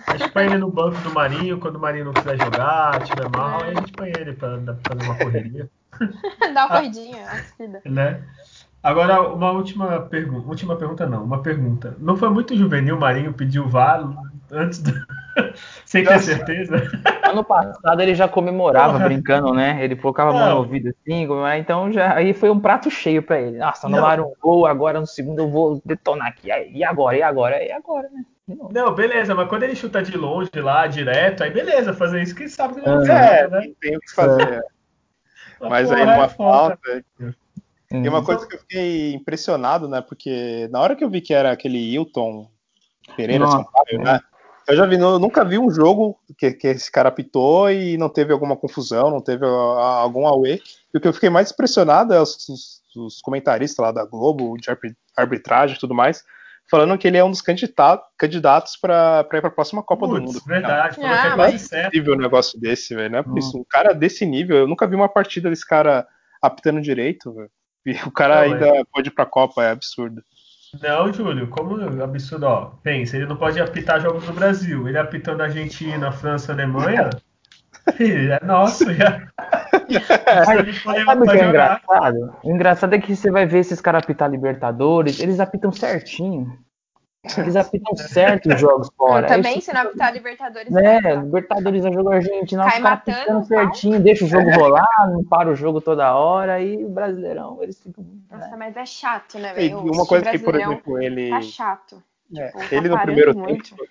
[0.07, 3.29] A gente põe ele no banco do Marinho, quando o Marinho não quiser jogar, tiver
[3.29, 5.69] mal, aí a gente põe ele pra, pra fazer uma correria.
[6.53, 8.23] Dá uma corridinha, ah, né?
[8.81, 10.47] Agora, uma última pergunta.
[10.47, 11.95] Última pergunta não, uma pergunta.
[11.99, 14.09] Não foi muito juvenil o Marinho pedir o VAR
[14.51, 14.91] antes do...
[15.85, 16.89] Sem ter certeza?
[17.23, 19.05] Ano passado ele já comemorava Porra.
[19.05, 19.83] brincando, né?
[19.83, 23.39] Ele colocava a mão no ouvido assim, então já aí foi um prato cheio para
[23.39, 23.57] ele.
[23.57, 26.49] Nossa, anularam um gol, agora no segundo eu vou detonar aqui.
[26.73, 27.17] E agora?
[27.17, 27.63] E agora?
[27.63, 28.23] E agora, né?
[28.71, 32.49] Não, beleza, mas quando ele chuta de longe lá, direto, aí beleza, fazer isso que
[32.49, 33.71] sabe que não é, né?
[33.79, 34.53] tem o que fazer.
[34.53, 34.61] É.
[35.69, 36.79] Mas aí uma é falta.
[37.91, 39.99] E uma coisa que eu fiquei impressionado, né?
[39.99, 42.47] Porque na hora que eu vi que era aquele Hilton
[43.15, 44.19] Pereira Nossa, Sampaio, né?
[44.67, 48.07] Eu já vi, eu nunca vi um jogo que, que esse cara apitou e não
[48.07, 50.61] teve alguma confusão, não teve algum away.
[50.93, 54.55] E o que eu fiquei mais impressionado é os, os, os comentaristas lá da Globo,
[54.57, 54.69] de
[55.17, 56.23] arbitragem e tudo mais,
[56.69, 60.27] falando que ele é um dos candidatos para ir para a próxima Copa Puts, do
[60.27, 60.41] Mundo.
[60.45, 63.11] Verdade, ah, é mais possível um negócio desse, velho.
[63.11, 63.57] Não é por isso.
[63.57, 66.07] Um cara desse nível, eu nunca vi uma partida desse cara
[66.39, 67.49] apitando direito, velho.
[68.05, 68.83] O cara não, ainda é.
[68.91, 70.23] pode ir para a Copa, é absurdo.
[70.81, 72.65] Não, Júlio, como absurdo, ó.
[72.83, 74.87] Pensa, ele não pode apitar jogos do Brasil.
[74.87, 77.09] Ele apitando Argentina, França, Alemanha.
[77.97, 79.27] Filho, é nosso já.
[80.45, 80.45] Mas,
[81.05, 82.35] sabe o que é engraçado?
[82.43, 86.55] O engraçado é que você vai ver esses caras apitar Libertadores, eles apitam certinho.
[87.37, 89.27] Eles apitam certo os jogos fora.
[89.27, 90.73] Eu também, se não apitar Libertadores.
[90.73, 95.49] É, Libertadores é jogo argentino, os caras apitando certinho, deixa o jogo rolar, não para
[95.49, 98.05] o jogo toda hora, e o Brasileirão, eles ficam.
[98.31, 98.55] Nossa, né?
[98.57, 99.79] mas é chato, né, velho?
[99.79, 101.29] uma coisa que, por exemplo, ele.
[101.29, 102.01] Tá chato.
[102.35, 103.75] É, tipo, ele tá no primeiro muito.
[103.75, 103.83] tempo,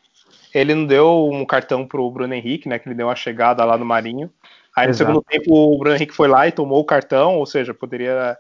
[0.55, 2.79] ele não deu um cartão pro Bruno Henrique, né?
[2.79, 4.33] Que ele deu uma chegada lá no Marinho.
[4.75, 7.75] Aí no segundo tempo o Bruno Henrique foi lá e tomou o cartão, ou seja,
[7.75, 8.39] poderia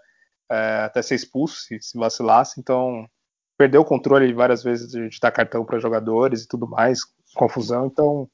[0.50, 3.08] é, até ser expulso se, se vacilasse, então
[3.58, 7.00] perdeu o controle várias vezes de dar cartão para jogadores e tudo mais,
[7.34, 8.28] confusão, então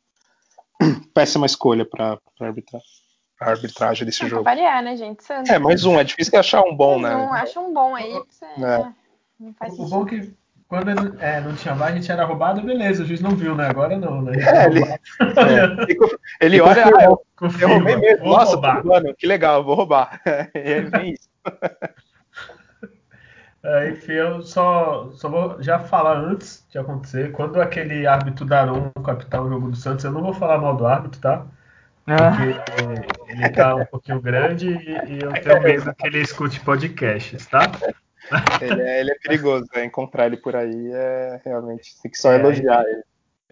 [1.15, 2.83] péssima escolha para arbitrar
[3.41, 4.45] a arbitragem desse é, jogo.
[4.45, 5.25] variar, né, gente?
[5.25, 5.51] Santos.
[5.51, 7.25] É, mais um, é difícil achar um bom, mais né?
[7.25, 8.93] Um, acha um bom aí, você, é.
[9.41, 9.87] não faz sentido.
[9.87, 10.35] O bom é que
[10.69, 13.67] quando é, não tinha VAR, a gente era roubado, beleza, o juiz não viu, né?
[13.67, 14.33] Agora não, né?
[14.39, 17.25] É, ele, é, ele olha, ah, eu,
[17.61, 20.21] eu roubei mesmo, nossa, mano, que legal, vou roubar.
[20.55, 21.29] É bem isso.
[23.65, 27.33] É, enfim, eu só, só vou já falar antes de acontecer.
[27.33, 30.87] Quando aquele árbitro Daron captar o jogo do Santos, eu não vou falar mal do
[30.87, 31.47] árbitro, tá?
[32.05, 33.33] Porque ah.
[33.33, 37.63] ele tá um pouquinho grande e, e eu tenho medo que ele escute podcasts, tá?
[38.61, 39.85] Ele é, ele é perigoso, né?
[39.85, 43.03] encontrar ele por aí é realmente tem que só é, elogiar ele.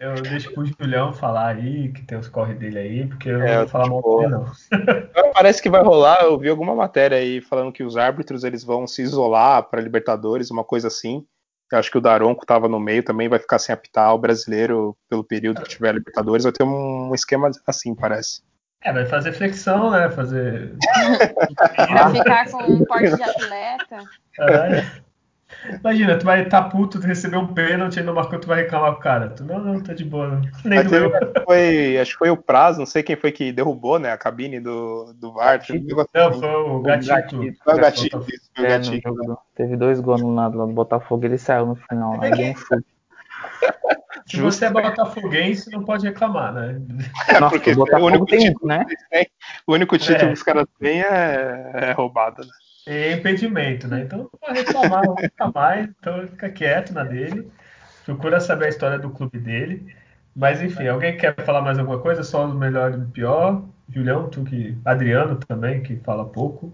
[0.03, 3.53] Eu deixo pro Julião falar aí, que tem os corre dele aí, porque eu é,
[3.53, 4.51] não vou falar mal dele, não.
[5.33, 8.85] Parece que vai rolar, eu vi alguma matéria aí falando que os árbitros eles vão
[8.85, 11.25] se isolar para Libertadores, uma coisa assim.
[11.71, 14.93] Eu acho que o Daronco estava no meio também, vai ficar sem apitar o brasileiro
[15.09, 16.43] pelo período que tiver Libertadores.
[16.43, 18.41] Vai ter um esquema assim, parece.
[18.83, 20.09] É, vai fazer flexão, né?
[20.09, 20.75] Fazer.
[21.77, 23.99] vai ficar com um porte de atleta.
[24.37, 25.12] É.
[25.69, 28.63] Imagina, tu vai estar tá puto, tu receber um pênalti e não marcou, tu vai
[28.63, 29.29] reclamar o cara.
[29.29, 30.27] Tu, não, não, tá de boa.
[30.27, 30.41] Não.
[30.65, 34.11] Nem do Foi, acho que foi o prazo, não sei quem foi que derrubou, né,
[34.11, 35.59] a cabine do, do VAR.
[36.13, 37.37] Não, foi o Gatito.
[37.63, 38.25] Foi o Gatito.
[38.55, 39.09] Foi o Gatito.
[39.09, 42.21] É, teve dois gols no lado do Botafogo, ele saiu no final.
[42.21, 42.85] Aí deu um chute.
[44.25, 46.81] Se você é botafoguense, não pode reclamar, né?
[47.27, 48.85] É, Nossa, porque o, o único tem, título, né?
[49.67, 50.27] o único título é.
[50.27, 52.51] que os caras têm é, é roubado, né?
[52.85, 54.01] É impedimento, né?
[54.01, 57.49] Então não pode reclamar nunca mais, então fica quieto na dele.
[58.05, 59.95] Procura saber a história do clube dele.
[60.35, 62.23] Mas enfim, alguém quer falar mais alguma coisa?
[62.23, 63.63] Só o melhor e o pior?
[63.87, 64.77] Julião, tu que.
[64.83, 66.73] Adriano também, que fala pouco.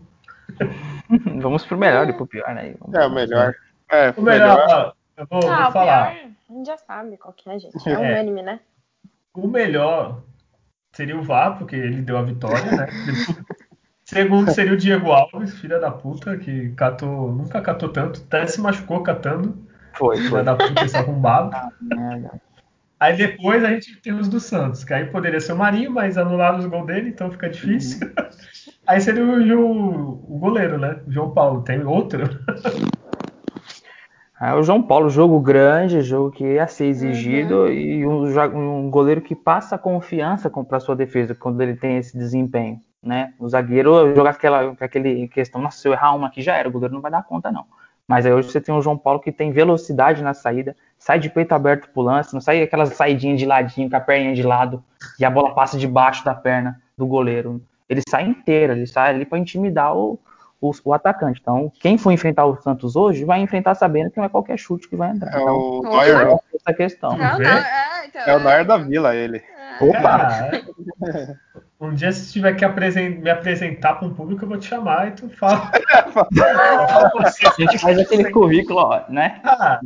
[1.41, 2.73] Vamos pro melhor e pro pior, né?
[2.79, 3.55] Vamos é, o melhor.
[3.91, 4.95] É, o melhor, melhor.
[5.17, 6.11] eu vou, ah, vou falar.
[6.11, 7.89] Pior, a gente já sabe qual que é, gente.
[7.89, 8.59] É, é unânime, né?
[9.35, 10.23] O melhor
[10.91, 12.87] seria o VAR, porque ele deu a vitória, né?
[14.09, 18.59] Segundo seria o Diego Alves, filha da puta, que catou, nunca catou tanto, até se
[18.59, 19.55] machucou catando.
[19.93, 20.43] Foi, filha foi.
[20.43, 21.51] da puta, esse arrombado.
[21.95, 22.31] Ah,
[22.99, 26.17] aí depois a gente tem os do Santos, que aí poderia ser o Marinho, mas
[26.17, 28.07] anularam os gols dele, então fica difícil.
[28.07, 28.73] Uhum.
[28.87, 30.99] Aí seria o, o goleiro, né?
[31.05, 31.61] O João Paulo.
[31.61, 32.23] Tem outro?
[34.41, 37.67] É o João Paulo, jogo grande, jogo que ia ser exigido uhum.
[37.67, 42.79] e um, um, goleiro que passa confiança para sua defesa quando ele tem esse desempenho
[43.01, 43.33] né?
[43.39, 46.71] O zagueiro jogar aquela aquele questão, nossa, se eu errar uma aqui já era, o
[46.71, 47.65] goleiro não vai dar conta, não.
[48.07, 51.29] Mas aí hoje você tem o João Paulo que tem velocidade na saída, sai de
[51.29, 54.83] peito aberto pro lance, não sai aquelas saidinhas de ladinho, com a perninha de lado,
[55.19, 57.61] e a bola passa debaixo da perna do goleiro.
[57.87, 60.19] Ele sai inteiro, ele sai ali para intimidar o,
[60.61, 61.39] o, o, atacante.
[61.41, 64.87] Então, quem for enfrentar o Santos hoje vai enfrentar sabendo que não é qualquer chute
[64.87, 65.33] que vai entrar.
[65.33, 66.37] É então, o Neuer.
[66.53, 67.17] Essa questão.
[67.17, 69.41] Não, não, é, então, é, o Neuer da Vila, ele.
[69.81, 70.51] Opa!
[71.01, 71.35] Ah,
[71.79, 75.11] um dia, se tiver que me apresentar para um público, eu vou te chamar e
[75.11, 75.71] tu fala.
[77.15, 79.39] a gente faz aquele currículo, ó, né?
[79.43, 79.79] Ah,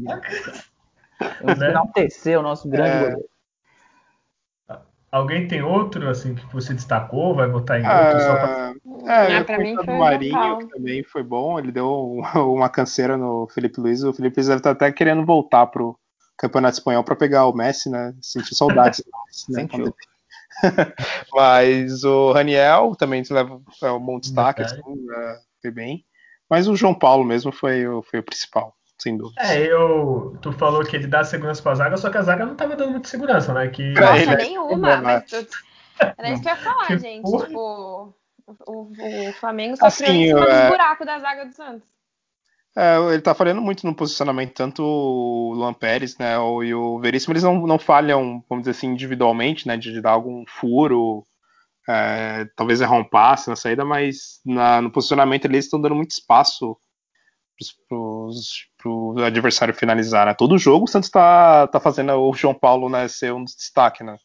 [1.42, 1.70] Vamos né?
[1.70, 3.00] enaltecer o nosso grande é...
[3.00, 3.33] goleiro.
[5.14, 7.36] Alguém tem outro assim que você destacou?
[7.36, 8.20] Vai votar em outro?
[8.20, 8.74] só pra...
[9.06, 11.60] É, ah, pra mim foi o Marinho, que também foi bom.
[11.60, 14.04] Ele deu uma canseira no Felipe Luiz.
[14.04, 15.98] O Felipe Luiz deve estar até querendo voltar pro,
[16.38, 18.14] Campeonato Espanhol para pegar o Messi, né?
[18.22, 19.04] Senti saudades.
[19.50, 19.96] né, Sentiu.
[21.34, 26.06] Mas o Raniel também leva é um bom destaque, assim, né, foi bem.
[26.50, 29.42] Mas o João Paulo mesmo foi, foi o principal, sem dúvida.
[29.42, 30.38] É, eu.
[30.42, 32.92] Tu falou que ele dá segurança pra zaga, só que a zaga não tava dando
[32.92, 33.68] muita segurança, né?
[33.68, 33.94] Que.
[33.94, 35.36] Nossa, ele é nenhuma, bom, mas tu...
[36.18, 37.22] era isso que eu ia falar, Que gente.
[37.22, 37.46] porra.
[37.48, 38.14] Tipo,
[38.68, 41.88] o, o Flamengo sofreu Assim, em cima é- dos buracos da zaga do Santos.
[42.76, 46.98] É, ele tá falhando muito no posicionamento, tanto o Luan Pérez, né, o- e o
[47.00, 51.24] Veríssimo, eles não, não falham, vamos dizer assim, individualmente, né, de, dar algum furo,
[51.88, 56.12] é, talvez errar um passe na saída, mas na- no posicionamento eles estão dando muito
[56.12, 56.76] espaço
[57.56, 58.48] pros, pros,
[58.84, 60.34] pro adversário finalizar, né.
[60.34, 64.18] Todo jogo o Santos tá, tá fazendo o João Paulo, né, ser um destaque, né.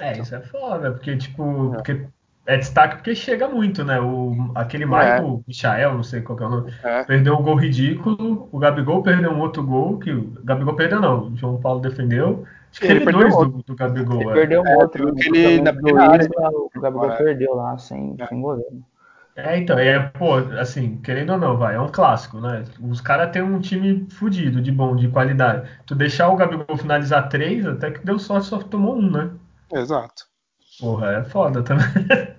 [0.00, 2.04] É, isso é foda, porque, tipo, porque
[2.46, 4.00] é destaque porque chega muito, né?
[4.00, 4.86] O, aquele É.
[4.86, 7.04] Michael, Michael, não sei qual que é o nome, É.
[7.04, 11.28] perdeu um gol ridículo, o Gabigol perdeu um outro gol, que o Gabigol perdeu não,
[11.28, 12.44] o João Paulo defendeu.
[12.70, 13.50] Acho que Ele teve perdeu dois outro.
[13.58, 14.32] do, do Gabigol, Ele é.
[14.32, 15.04] perdeu um É, outro.
[15.04, 15.10] né?
[15.12, 16.28] O na pequena área.
[16.74, 17.16] O Gabigol É.
[17.16, 18.82] perdeu lá, sem, sem goleiro.
[19.34, 22.64] É, então, é, pô, assim, querendo ou não, vai, é um clássico, né?
[22.80, 25.68] Os caras têm um time fudido, de bom, de qualidade.
[25.86, 29.30] Tu deixar o Gabigol finalizar três, até que deu sorte, só tomou um, né?
[29.72, 30.24] Exato.
[30.78, 31.86] Porra, é foda também.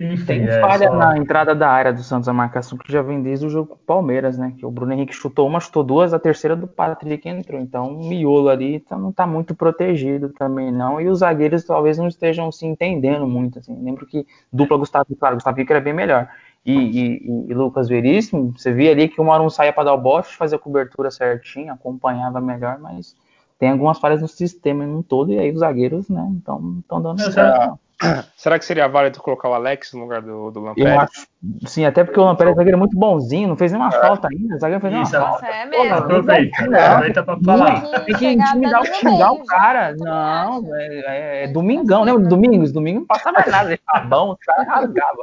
[0.00, 0.94] Enfim, Tem é falha só...
[0.94, 3.74] na entrada da área do Santos, a marcação que já vem desde o jogo com
[3.74, 4.54] o Palmeiras, né?
[4.56, 7.60] Que o Bruno Henrique chutou uma, chutou duas, a terceira do Patrick entrou.
[7.60, 11.00] Então o miolo ali tá, não tá muito protegido também, não.
[11.00, 13.58] E os zagueiros talvez não estejam se entendendo muito.
[13.58, 13.76] Assim.
[13.82, 16.28] Lembro que dupla Gustavo, claro, Gustavo Henrique era bem melhor.
[16.64, 19.94] E, e- e Lucas Veríssimo, você via ali que uma hora um saía para dar
[19.94, 23.16] o bote, fazia a cobertura certinho, acompanhava melhor, mas
[23.58, 27.20] tem algumas falhas no sistema num todo, e aí os zagueiros, né, não estão dando
[27.32, 27.78] certo.
[28.02, 28.24] É.
[28.36, 30.88] Será que seria válido colocar o Alex no lugar do, do Eu Lampere?
[30.90, 31.26] acho,
[31.66, 34.58] sim, até porque o Lampere é zagueiro muito bonzinho, não fez nenhuma falta ainda, o
[34.58, 35.46] zagueiro fez nenhuma Isso, ela- falta.
[35.46, 35.94] É Pô, mesmo.
[35.96, 36.78] Aproveita, Não.
[36.80, 37.80] aproveita pra falar.
[38.04, 39.94] Tem que intimidar, xingar o cara.
[39.98, 42.28] Não, é, é- é domingão, pra né?
[42.28, 45.22] Domingos, domingo não passa mais nada, ele tá bom, os caras rasgavam.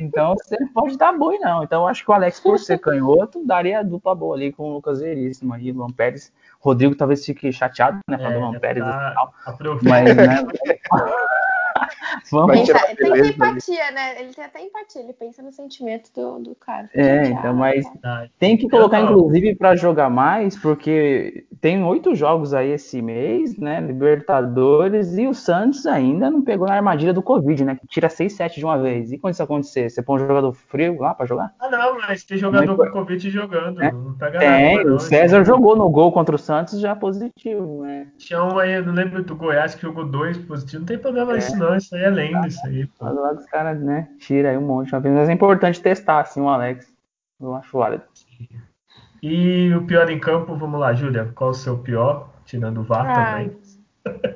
[0.00, 1.62] Então você não pode dar boi, não.
[1.62, 4.64] Então eu acho que o Alex, por ser canhoto, daria a dupla boa ali com
[4.64, 6.32] o Lucas Veríssimo aí, Luan Pérez.
[6.60, 8.18] Rodrigo talvez fique chateado, né?
[8.18, 9.32] Falando do Luan É, Pérez e tá, tal.
[9.46, 9.88] aproveita.
[9.88, 10.36] Mas, né?
[12.32, 12.52] Vamos.
[12.52, 13.28] Pensa- tirar a tem ali.
[13.30, 14.20] empatia, né?
[14.20, 16.88] Ele tem até empatia, ele pensa no sentimento do, do cara.
[16.94, 18.30] É, então, mas cara.
[18.38, 19.12] Tem que colocar, Eu não.
[19.12, 23.80] inclusive, para jogar mais, porque tem oito jogos aí esse mês, né?
[23.80, 27.76] Libertadores, e o Santos ainda não pegou na armadilha do Covid, né?
[27.76, 29.12] Que tira 6, 7 de uma vez.
[29.12, 29.88] E quando isso acontecer?
[29.90, 31.52] Você põe um jogador frio lá para jogar?
[31.60, 33.82] Ah, não, mas tem jogador com Covid jogando.
[33.82, 33.92] É.
[33.92, 34.88] Não pega Tem, nada.
[34.88, 34.96] não.
[34.96, 38.06] o César jogou no gol contra o Santos já positivo, né?
[38.18, 40.80] Tinha um aí, não lembro do Goiás que jogou dois positivos.
[40.80, 41.38] Não tem problema É.
[41.38, 41.65] isso, não.
[41.74, 43.04] Isso aí é lenda, isso aí, pô.
[43.04, 44.08] Mas lá os caras, né?
[44.18, 45.14] Tira aí um monte de uma vez.
[45.14, 46.94] Mas é importante testar, assim, o Alex.
[47.40, 48.04] Eu acho válido.
[49.22, 51.32] E o pior em campo, vamos lá, Júlia.
[51.34, 52.30] Qual o seu pior?
[52.44, 53.56] Tirando o VAR Ah, também.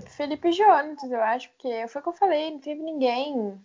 [0.08, 3.60] Felipe Jonas, eu acho, porque foi o que eu falei, não teve ninguém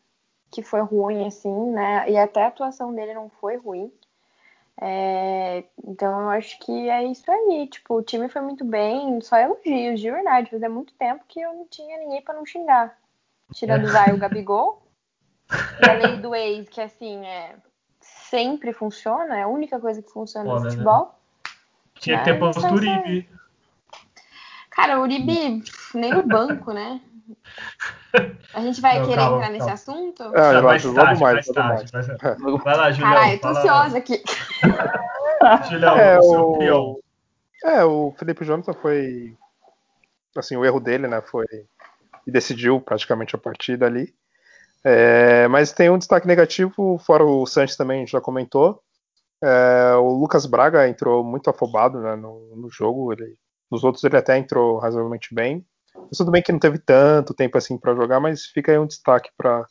[0.52, 2.10] que foi ruim assim, né?
[2.10, 3.92] E até a atuação dele não foi ruim.
[4.80, 7.68] É, então eu acho que é isso aí.
[7.68, 10.52] Tipo, o time foi muito bem, só elogios, de verdade.
[10.52, 12.98] Fazia muito tempo que eu não tinha ninguém pra não xingar.
[13.54, 14.82] Tirando vai o Gabigol.
[15.80, 17.56] E a lei do ex, que assim, é,
[18.02, 20.72] sempre funciona, é a única coisa que funciona Foda, no né?
[20.72, 21.20] futebol.
[22.00, 22.74] Tinha que ter posto é o.
[22.74, 23.30] Uribe.
[24.72, 27.00] Cara, o Uribe nem no banco, né?
[28.54, 29.74] A gente vai Não, querer calma, entrar nesse calma.
[29.74, 30.24] assunto?
[30.24, 31.92] Ah, Tá, eu mais acho, tarde, vamos mais, tarde.
[31.94, 32.08] mais.
[32.08, 33.14] mais- Vai lá, Julião.
[33.14, 34.24] Caralho, tô fala- ansiosa aqui.
[35.70, 36.96] Julião, É, o seu o- pior.
[37.64, 39.38] É, o Felipe Jonathan foi.
[40.36, 41.22] Assim, o erro dele, né?
[41.22, 41.46] Foi.
[42.26, 44.14] E decidiu praticamente a partida ali.
[44.84, 48.82] É, mas tem um destaque negativo, fora o Sanches também, a gente já comentou.
[49.44, 53.12] É, o Lucas Braga entrou muito afobado né, no, no jogo.
[53.14, 53.36] Ele,
[53.70, 55.66] nos outros ele até entrou razoavelmente bem.
[55.96, 58.86] Mas tudo bem que não teve tanto tempo assim para jogar, mas fica aí um
[58.86, 59.66] destaque para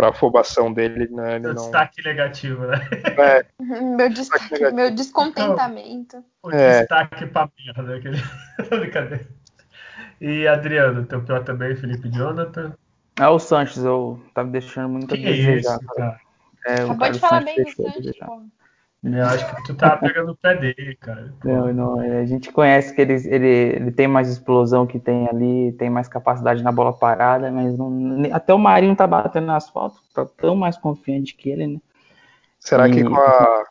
[0.00, 1.08] a afobação dele.
[1.10, 2.76] Né, ele Seu não, destaque negativo, né?
[3.18, 4.74] é, Meu, destaque, negativo.
[4.76, 6.22] meu descontentamento.
[6.42, 6.80] O É.
[6.80, 7.96] destaque pra merda.
[7.96, 8.18] Aquele...
[10.20, 12.72] E Adriano, teu pior também, Felipe Jonathan.
[13.18, 15.78] É o Sanches, eu tava deixando muito a Que desejar.
[15.78, 16.20] isso, cara?
[16.66, 18.26] É, o Acabou cara de do falar Sanches bem do a desejar.
[18.26, 18.42] pô.
[19.04, 21.32] Eu acho que tu tava pegando o pé dele, cara.
[21.44, 23.46] Não, não, é, a gente conhece que ele, ele,
[23.76, 28.22] ele tem mais explosão que tem ali, tem mais capacidade na bola parada, mas não,
[28.32, 31.80] até o Marinho tá batendo no asfalto, tá tão mais confiante que ele, né?
[32.58, 33.64] será que E- com a,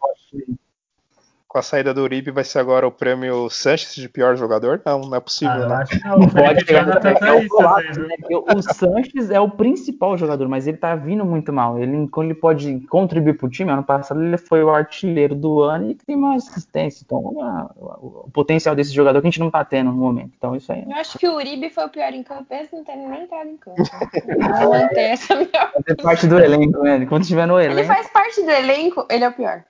[1.56, 4.82] com a saída do Uribe vai ser agora o prêmio Sanches de pior jogador?
[4.86, 5.76] Não, não é possível, Ah, né?
[5.76, 6.28] acho que não.
[6.28, 8.16] Pode tá é né?
[8.30, 11.80] O Sanches é o principal jogador, mas ele tá vindo muito mal.
[11.80, 15.92] Ele, quando ele pode contribuir pro time, ano passado ele foi o artilheiro do ano
[15.92, 17.04] e tem uma assistência.
[17.06, 20.34] Então, a- o, potencial desse jogador que a gente não tá tendo no momento.
[20.38, 22.84] Então, isso aí Eu acho que o Uribe foi o pior em campo, esse não
[22.84, 23.78] tem nem entrado em campo.
[24.60, 25.72] Vou manter essa minha.
[25.88, 27.06] é parte do elenco, né?
[27.06, 29.64] Quando estiver no Ele elenco, faz parte do elenco, ele é o pior.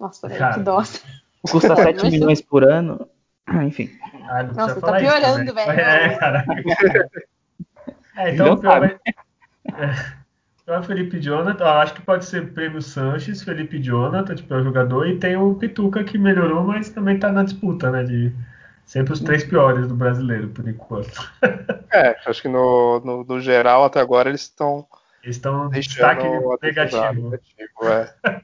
[0.00, 0.82] Nossa, peraí, que dó.
[1.46, 3.08] Custa 7 milhões por ano.
[3.64, 3.90] Enfim.
[4.28, 5.66] Ah, Nossa, tá falar isso piorando, também.
[5.66, 5.80] velho.
[5.80, 6.44] É, cara.
[8.18, 8.98] É, então o pior vai...
[9.74, 10.16] É.
[10.62, 15.18] Então, Felipe Jonathan, acho que pode ser prêmio Sanches, Felipe Jonathan, de pior jogador, e
[15.18, 18.02] tem o Pituca que melhorou, mas também tá na disputa, né?
[18.02, 18.32] De
[18.86, 21.08] sempre os três piores do brasileiro, por enquanto.
[21.92, 24.86] É, acho que no, no, no geral, até agora, eles estão
[25.22, 26.28] Eles estão destaque
[26.60, 27.30] negativo.
[27.30, 28.12] negativo, é.
[28.26, 28.42] Aí,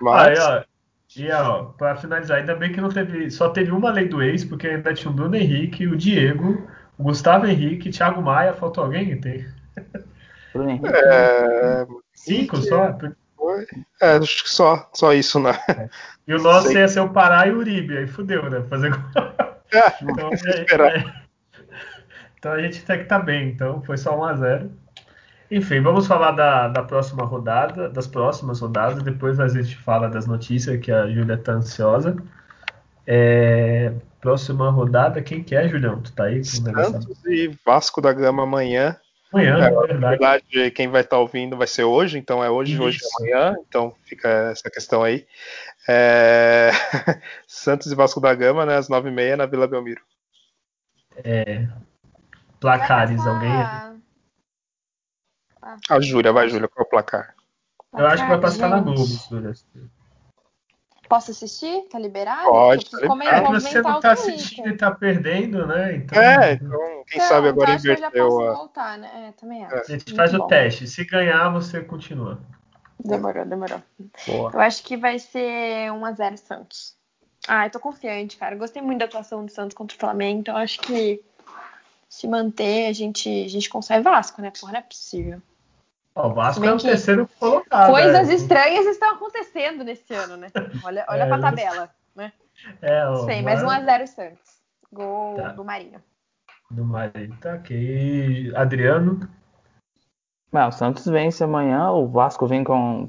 [0.00, 0.64] Mas, ó,
[1.18, 3.30] e ó, pra finalizar, ainda bem que não teve.
[3.30, 7.02] Só teve uma lei do ex, porque ainda tinha o Bruno Henrique, o Diego, o
[7.04, 9.20] Gustavo Henrique, Thiago Maia, faltou alguém?
[9.20, 9.46] Tem
[10.52, 10.88] Bruno Henrique.
[10.94, 12.96] é, cinco só?
[14.00, 15.52] é, acho que só, só isso, né?
[16.26, 16.78] E o nosso Sei.
[16.78, 18.62] ia ser o Pará e o Uribe, aí fudeu, né?
[18.68, 18.92] Fazer.
[19.70, 21.14] É, Então, é, é.
[22.38, 24.70] então a gente tem que estar bem, então foi só 1x0.
[25.50, 30.26] Enfim, vamos falar da, da próxima rodada, das próximas rodadas, depois a gente fala das
[30.26, 32.16] notícias que a Júlia tá ansiosa.
[33.06, 36.02] É, próxima rodada, quem que é, Julião?
[36.02, 36.44] Tu tá aí?
[36.44, 38.94] Santos e Vasco da Gama amanhã.
[39.32, 40.18] Amanhã, É, é, Na verdade.
[40.18, 43.08] verdade, quem vai estar ouvindo vai ser hoje, então é hoje, hoje Isso.
[43.24, 45.26] e amanhã, então fica essa questão aí.
[45.88, 46.70] É,
[47.46, 50.02] Santos e Vasco da Gama, né, às 9h30 na Vila Belmiro.
[52.60, 53.97] Placares, Vai alguém?
[55.88, 57.34] A Júlia, vai, Júlia, qual é o placar?
[57.96, 59.04] Eu acho que vai passar na Gente, Globo.
[59.30, 59.52] Júlia.
[61.08, 61.88] Posso assistir?
[61.88, 62.50] Tá liberado?
[62.50, 65.96] Pode, preciso tá comer- É, movimentar você não o tá assistindo e tá perdendo, né?
[65.96, 66.68] Então, É, então,
[67.06, 68.52] quem Então, sabe agora inverteu posso a.
[68.54, 69.28] voltar, né?
[69.28, 69.74] É, também acho.
[69.74, 69.80] É.
[69.80, 70.46] a gente Muito faz o bom.
[70.46, 70.86] teste.
[70.86, 72.38] Se ganhar, você continua.
[73.02, 73.82] Demorou, demorou.
[74.26, 74.50] Boa.
[74.52, 76.94] Eu acho que vai ser 1x0 Santos.
[77.46, 78.54] Ah, eu tô confiante, cara.
[78.56, 81.22] Gostei muito da atuação do Santos contra o Flamengo, então eu acho que
[82.06, 84.52] se manter, a gente, a gente consegue Vasco, né?
[84.60, 85.40] Porra, não é possível.
[86.26, 87.90] O Vasco bem é o que terceiro colocado.
[87.90, 88.34] Coisas né?
[88.34, 90.48] estranhas estão acontecendo nesse ano, né?
[90.84, 92.32] Olha, olha É, pra tabela, né?
[92.82, 94.58] É, ó, Sei, mas vai- 1x0 Santos.
[94.92, 95.48] Gol Tá.
[95.50, 96.02] do Marinho.
[96.70, 97.36] Do Marinho.
[97.40, 98.52] Tá aqui.
[98.56, 99.20] Adriano.
[100.52, 103.08] Ah, o Santos vence amanhã, o Vasco vem com.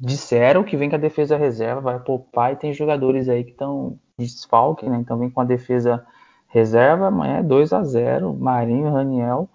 [0.00, 3.98] Disseram que vem com a defesa reserva, vai poupar e tem jogadores aí que estão
[4.16, 4.96] desfalque, né?
[4.96, 6.06] Então vem com a defesa
[6.46, 9.48] reserva, amanhã é 2 a 0 Marinho, Raniel.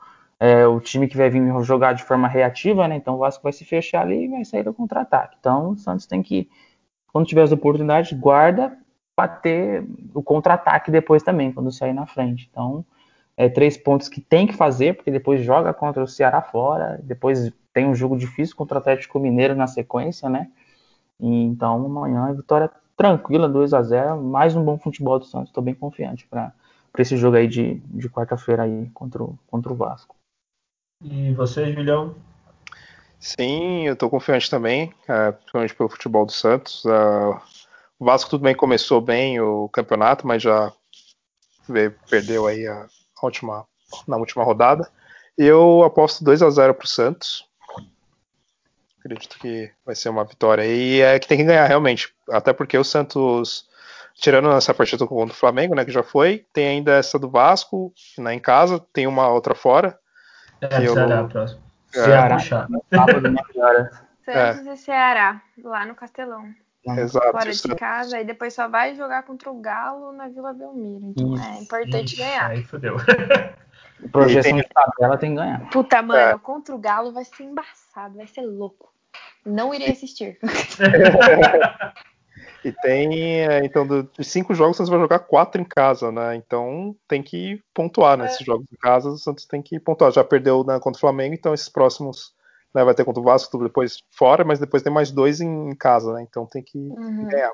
[0.46, 2.98] É, o time que vai vir jogar de forma reativa, né?
[2.98, 5.38] Então o Vasco vai se fechar ali e vai sair do contra-ataque.
[5.40, 6.50] Então o Santos tem que,
[7.14, 8.78] quando tiver as oportunidades, guarda
[9.16, 12.50] para ter o contra-ataque depois também, quando sair na frente.
[12.52, 12.86] Então,
[13.38, 17.50] é, três pontos que tem que fazer, porque depois joga contra o Ceará fora, depois
[17.74, 20.50] tem um jogo difícil contra o Atlético Mineiro na sequência, né?
[21.22, 25.50] E, então amanhã é vitória tranquila, 2 a 0 mais um bom futebol do Santos,
[25.50, 26.54] estou bem confiante para
[27.00, 30.16] esse jogo aí de, de quarta-feira aí contra o, contra o Vasco.
[31.02, 32.16] E você, Julião?
[33.20, 36.86] Sim, eu tô confiante também, é, principalmente pelo futebol do Santos.
[36.86, 36.90] É,
[37.98, 40.74] o Vasco tudo bem começou bem o campeonato, mas já
[42.10, 42.88] perdeu aí a
[43.22, 43.66] última,
[44.08, 44.90] na última rodada.
[45.38, 47.48] Eu aposto 2 a 0 pro Santos.
[49.00, 52.78] Acredito que vai ser uma vitória e é que tem que ganhar realmente, até porque
[52.78, 53.68] o Santos
[54.16, 57.94] tirando essa partida contra o Flamengo, né, que já foi, tem ainda essa do Vasco,
[58.18, 59.98] né, em casa, tem uma outra fora.
[60.72, 61.62] É, Eu- Ceará, próximo.
[61.96, 62.04] É.
[62.04, 62.68] Ceará puxar.
[62.94, 64.02] Sábado, 9 horas.
[64.26, 66.54] Santos e Ceará, lá no Castelão.
[66.86, 67.32] Exato.
[67.32, 71.06] Fora de casa, e depois só vai jogar contra o Galo na Vila Belmiro.
[71.16, 71.46] Então Isso.
[71.48, 72.50] é importante Ixi, ganhar.
[72.50, 72.96] Aí fodeu.
[74.12, 75.70] Projeção de tabela tem que ganhar.
[75.70, 76.38] Puta, mano, É.
[76.38, 78.92] contra o Galo vai ser embaçado, vai ser louco.
[79.46, 80.38] Não irei assistir.
[82.64, 86.12] E tem, é, então, do- dos cinco jogos, o Santos vai jogar quatro em casa,
[86.12, 86.36] né?
[86.36, 88.26] Então tem que pontuar, né?
[88.26, 90.12] Esses jogos em casa, o Santos tem que pontuar.
[90.12, 92.34] Já perdeu né, contra o Flamengo, então esses próximos
[92.74, 95.70] né, vai ter contra o Vasco, tudo depois fora, mas depois tem mais dois em,
[95.72, 96.22] em casa, né?
[96.24, 97.28] Então tem que Uhum.
[97.28, 97.52] ganhar.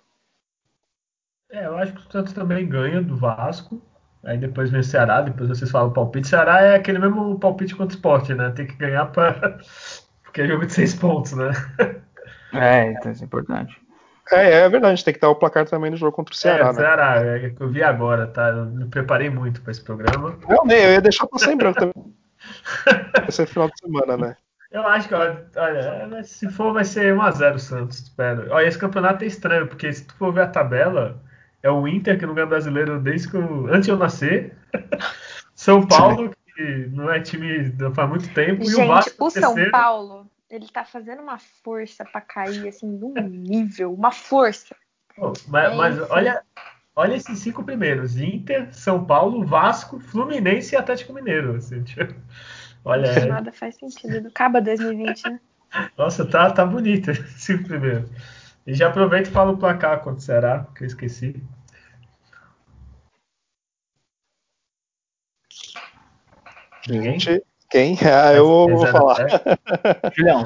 [1.51, 3.82] É, eu acho que o Santos também ganha do Vasco.
[4.24, 6.28] Aí depois vem o Ceará, depois vocês falam o palpite.
[6.28, 8.51] Ceará é aquele mesmo palpite contra o esporte, né?
[8.51, 9.34] Tem que ganhar pra.
[10.24, 11.49] Porque é jogo de seis pontos, né?
[12.53, 13.76] É, então isso é importante.
[14.32, 16.38] É, é verdade, a gente tem que dar o placar também no jogo contra o
[16.38, 16.74] Ceará, é, né?
[16.74, 18.50] Ceará, é que eu vi agora, tá?
[18.50, 20.38] Eu me preparei muito pra esse programa.
[20.48, 22.14] Não, nem, eu ia deixar passar em branco também.
[23.16, 24.36] Vai ser final de semana, né?
[24.72, 28.52] Eu acho que, olha, se for, vai ser 1x0 o Santos, espero.
[28.52, 31.20] Olha, esse campeonato é estranho, porque se tu for ver a tabela,
[31.64, 34.56] é o Inter que não ganha brasileiro desde que eu, antes de eu nascer.
[35.56, 38.64] São Paulo, que não é time faz muito tempo.
[38.64, 39.72] Gente, e o Vasco, o São terceiro.
[39.72, 44.76] Paulo, ele tá fazendo uma força para cair, assim, num nível, uma força.
[45.16, 46.43] Pô, mas, é mas olha,
[46.95, 51.56] olha esses cinco primeiros: Inter, São Paulo, Vasco, Fluminense e Atlético Mineiro.
[51.56, 52.16] Assim, tipo,
[52.84, 53.26] olha.
[53.26, 54.28] Nada faz sentido.
[54.28, 55.39] Acaba 2020, né?
[55.95, 58.10] Nossa, tá, tá bonito esses cinco primeiros.
[58.66, 61.41] E já aproveita e fala o placar quanto será, que eu esqueci.
[66.88, 67.20] Ninguém?
[67.70, 67.97] Quem?
[68.03, 69.28] Ah, eu vou falar.
[70.15, 70.45] Julião.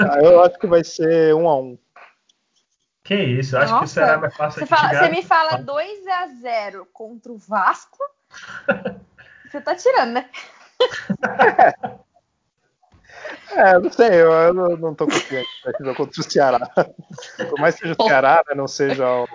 [0.00, 1.78] ah, eu acho que vai ser um a um.
[3.04, 3.84] Que isso, eu acho Nossa.
[3.84, 7.38] que o Ceará vai passar você, fala, você me fala 2 a 0 contra o
[7.38, 7.98] Vasco?
[9.48, 10.28] você tá tirando, né?
[13.52, 16.58] É, não sei, eu, eu não, tô confiante né, contra o Ceará.
[16.68, 19.28] Por mais que seja o Ceará, né, não seja o.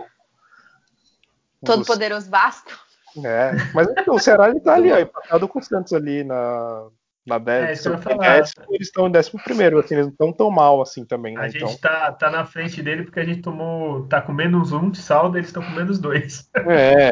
[1.64, 2.72] Todo poderoso Vasco.
[3.18, 6.88] É, mas o Ceará ele tá ali, ó, empatado com o Santos ali na,
[7.26, 7.86] na 10.
[7.86, 7.92] É,
[8.70, 11.42] eles estão em 11 primeiro, assim, eles não estão tão mal assim também, né?
[11.42, 11.78] A gente então...
[11.78, 14.08] tá, tá na frente dele porque a gente tomou.
[14.08, 16.50] tá com menos um de saldo, eles estão com menos dois.
[16.68, 17.12] É.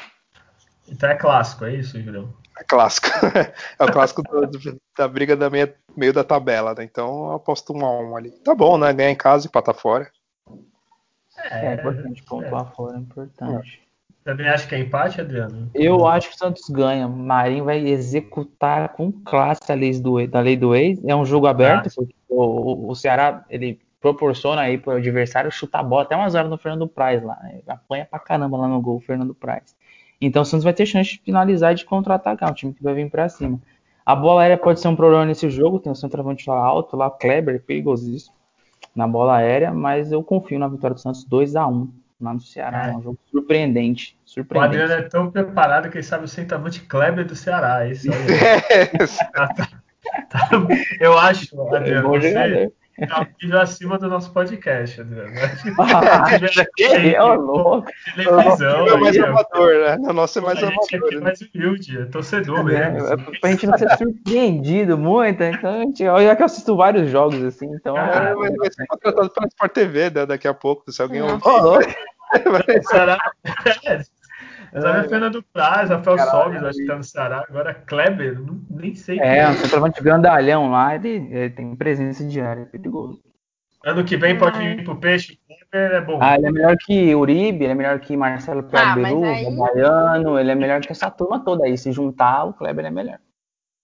[0.88, 2.32] então é clássico, é isso, Julião?
[2.58, 3.08] É clássico.
[3.78, 6.84] é o clássico do, do, da briga da meia, meio da tabela, né?
[6.84, 8.30] Então eu aposto um a um ali.
[8.42, 8.92] Tá bom, né?
[8.92, 10.10] Ganhar em casa e empatar fora.
[11.50, 12.74] É, é importante pontuar é.
[12.74, 13.85] fora, é importante.
[14.26, 15.70] Também acho que é empate, Adriano?
[15.72, 17.06] Eu acho que o Santos ganha.
[17.06, 20.98] Marinho vai executar com classe a lei do, da lei do ex.
[21.04, 25.78] É um jogo aberto, porque o, o, Ceará ele proporciona aí para o adversário chutar
[25.78, 27.38] a bola até umas horas no Fernando Praz lá.
[27.40, 27.60] Né?
[27.68, 29.76] Apanha pra caramba lá no gol, o Fernando Praz.
[30.20, 32.94] Então o Santos vai ter chance de finalizar e de contra-atacar, um time que vai
[32.94, 33.60] vir para cima.
[34.04, 37.08] A bola aérea pode ser um problema nesse jogo, tem o centroavante lá alto, lá
[37.08, 38.34] Kleber, perigosíssimo
[38.92, 41.88] na bola aérea, mas eu confio na vitória do Santos 2 a 1
[42.20, 42.88] lá no Ceará.
[42.88, 44.18] É, é um jogo surpreendente.
[44.24, 44.78] surpreendente.
[44.78, 47.86] O Adriano é tão preparado que ele sabe o centroavante Kleber do Ceará.
[47.88, 48.18] Isso aí.
[49.32, 49.68] tá, tá,
[50.28, 50.50] tá,
[51.00, 52.72] eu acho, é Adriano, é você
[53.42, 55.34] nível acima do nosso podcast, Adriano.
[55.78, 56.26] Ah,
[56.90, 57.88] é louco.
[58.14, 58.86] Televisão.
[58.86, 59.96] É mais amador, né?
[60.00, 60.86] O nosso é mais amador.
[60.92, 61.20] É né?
[61.20, 63.08] mais humilde, é torcedor é, mesmo.
[63.08, 67.10] É, pra gente não ser surpreendido muito, então a gente, já que eu assisto vários
[67.10, 67.96] jogos assim, então.
[67.96, 71.42] É, vai, vai ser contratado pela Sport TV né, daqui a pouco, se alguém ouvir.
[71.44, 71.78] Oh,
[72.88, 73.18] Será?
[74.80, 77.44] Sabe é, Fernando Praz, Rafael Sobres, acho que tá no Ceará.
[77.48, 79.18] Agora Kleber, não, nem sei.
[79.20, 83.22] É, um centroavante grandalhão lá, ele, ele, tem presença diária, é perigoso.
[83.84, 86.18] Ano que vem pode ir pro Peixe, Kleber é bom.
[86.20, 89.56] Ah, ele é melhor que Uribe, ele é melhor que Marcelo Kleberu, ah, aí...
[89.56, 91.78] Baiano, ele é melhor que essa turma toda aí.
[91.78, 93.18] Se juntar, o Kleber é melhor.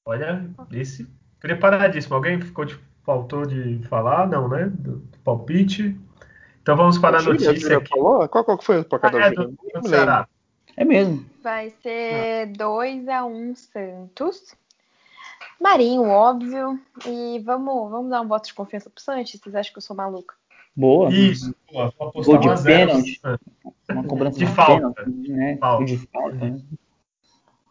[0.04, 1.08] Olha, esse
[1.40, 2.16] preparadíssimo.
[2.16, 4.28] Alguém ficou de, faltou de falar?
[4.28, 4.70] Não, né?
[4.74, 5.98] Do, do palpite.
[6.60, 7.78] Então vamos para a notícia.
[7.78, 7.88] Aqui.
[7.88, 8.28] Falou?
[8.28, 10.28] Qual, qual foi o placar ah, é, do, do Ceará?
[10.76, 11.24] É mesmo.
[11.42, 14.54] Vai ser 2 a 1 um Santos.
[15.60, 16.80] Marinho, óbvio.
[17.06, 19.32] E vamos, vamos dar um voto de confiança pro Santos?
[19.32, 20.34] Vocês acham que eu sou maluca?
[20.74, 21.12] Boa.
[21.12, 21.92] Isso, boa.
[21.98, 23.20] Vou apostar Gol de pênalti.
[23.90, 24.90] Uma cobrança de, falta.
[24.90, 25.56] Pênalti, né?
[25.58, 25.84] falta.
[25.84, 26.62] De falta né?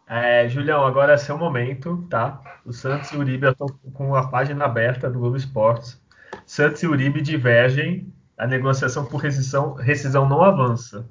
[0.08, 2.42] É, Julião, agora é seu momento, tá?
[2.66, 6.02] O Santos e o Uribe estão com a página aberta do Globo Esportes.
[6.46, 11.10] Santos e Uribe divergem, a negociação por rescisão, rescisão não avança.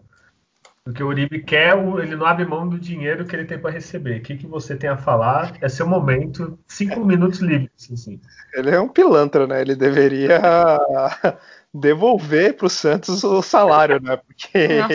[0.84, 4.18] Porque o Uribe quer, ele não abre mão do dinheiro que ele tem para receber.
[4.18, 5.54] O que, que você tem a falar?
[5.60, 7.90] É seu momento, cinco minutos livres.
[7.92, 8.18] Assim.
[8.54, 9.60] Ele é um pilantra, né?
[9.60, 10.40] Ele deveria
[11.72, 14.16] devolver para o Santos o salário, né?
[14.16, 14.94] Porque Nossa.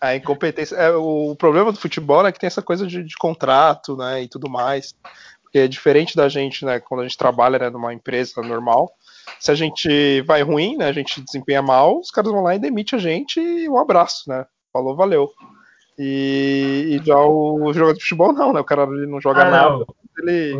[0.00, 0.76] a incompetência.
[0.76, 4.22] É, o problema do futebol é que tem essa coisa de, de, contrato, né?
[4.22, 4.94] E tudo mais.
[5.42, 6.78] Porque é diferente da gente, né?
[6.78, 8.92] Quando a gente trabalha né, numa empresa normal.
[9.40, 10.86] Se a gente vai ruim, né?
[10.86, 14.30] A gente desempenha mal, os caras vão lá e demitem a gente e um abraço,
[14.30, 14.46] né?
[14.72, 15.30] Falou, valeu.
[15.98, 18.60] E, e já o jogador de futebol não, né?
[18.60, 19.68] O cara ele não joga ah, nada.
[19.68, 19.86] Não.
[20.18, 20.58] Ele...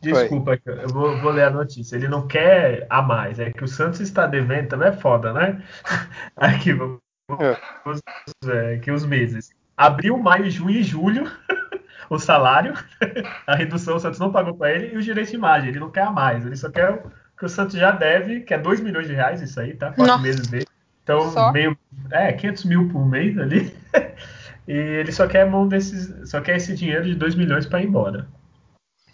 [0.00, 1.94] Desculpa, eu vou, vou, ler a notícia.
[1.94, 5.62] Ele não quer a mais, é que o Santos está devendo, também é foda, né?
[6.36, 6.98] Aqui, vamos,
[7.38, 8.74] é.
[8.74, 9.50] aqui os meses.
[9.76, 11.30] Abril, maio, junho e julho,
[12.10, 12.74] o salário,
[13.46, 15.90] a redução o Santos não pagou para ele, e o direito de imagem, ele não
[15.90, 18.80] quer a mais, ele só quer o que o Santos já deve, que é 2
[18.80, 19.86] milhões de reais, isso aí, tá?
[19.86, 20.22] Quatro Nossa.
[20.22, 20.66] meses dele.
[21.02, 21.52] Então, só?
[21.52, 21.76] meio.
[22.10, 23.74] É, 500 mil por mês ali.
[24.66, 26.30] e ele só quer mão desses.
[26.30, 28.28] Só quer esse dinheiro de 2 milhões para ir embora.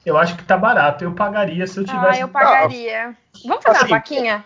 [0.05, 1.05] Eu acho que tá barato.
[1.05, 2.19] Eu pagaria se eu ah, tivesse.
[2.19, 3.17] Ah, eu pagaria.
[3.47, 4.45] Vamos fazer assim, uma vaquinha?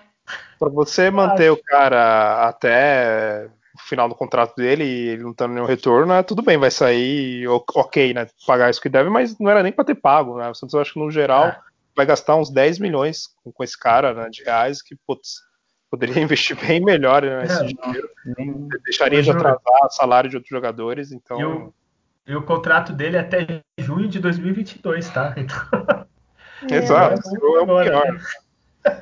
[0.59, 5.55] Pra você manter o cara até o final do contrato dele e ele não tendo
[5.55, 8.29] nenhum retorno, é, tudo bem, vai sair ok, né?
[8.47, 10.49] Pagar isso que deve, mas não era nem para ter pago, né?
[10.49, 11.47] O Santos, eu acho que no geral.
[11.47, 11.59] É
[11.95, 15.43] vai gastar uns 10 milhões com, com esse cara né, de reais que, putz,
[15.93, 18.09] poderia investir bem melhor né, nesse é, dinheiro.
[18.85, 21.39] Deixaria de atrasar o salário de outros jogadores, então...
[21.39, 21.75] E o,
[22.27, 25.35] e o contrato dele é até junho de 2022, tá?
[26.65, 26.79] Então...
[26.79, 28.21] Exato, é, é o pior.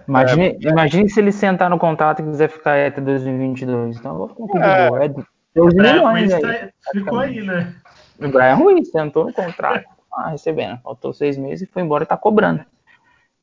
[0.09, 3.99] Imagine, é, imagine se ele sentar no contrato e quiser ficar até 2022.
[3.99, 5.25] Então eu vou ficar aqui é, de boa.
[5.25, 5.25] É
[5.55, 6.71] 2 milhões aí.
[6.91, 7.75] Ficou aí, né?
[8.19, 10.81] O Brian Ruiz sentou no contrato, ah, recebendo.
[10.81, 12.65] Faltou seis meses e foi embora e tá cobrando.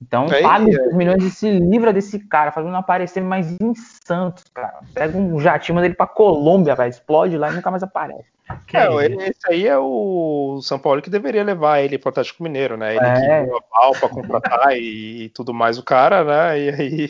[0.02, 3.74] Então, é, paga os 2 milhões e se livra desse cara, fazendo aparecer mais em
[4.06, 4.80] Santos, cara.
[4.94, 8.26] Pega um jatinho, manda ele pra Colômbia, vai, explode lá e nunca mais aparece.
[8.74, 12.78] É, é esse aí é o São Paulo que deveria levar ele pro Atlético Mineiro,
[12.78, 12.96] né?
[12.96, 13.14] Ele é.
[13.14, 16.60] que deu a pau pra contratar e, e, tudo mais o cara, né?
[16.60, 17.06] E aí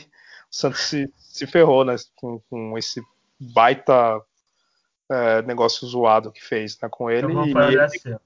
[0.50, 1.96] o Santos se, se ferrou, né?
[2.16, 3.02] Com, com esse
[3.40, 4.20] baita
[5.12, 7.32] é, negócio zoado que fez né, com ele.
[7.32, 8.18] Então, e ele...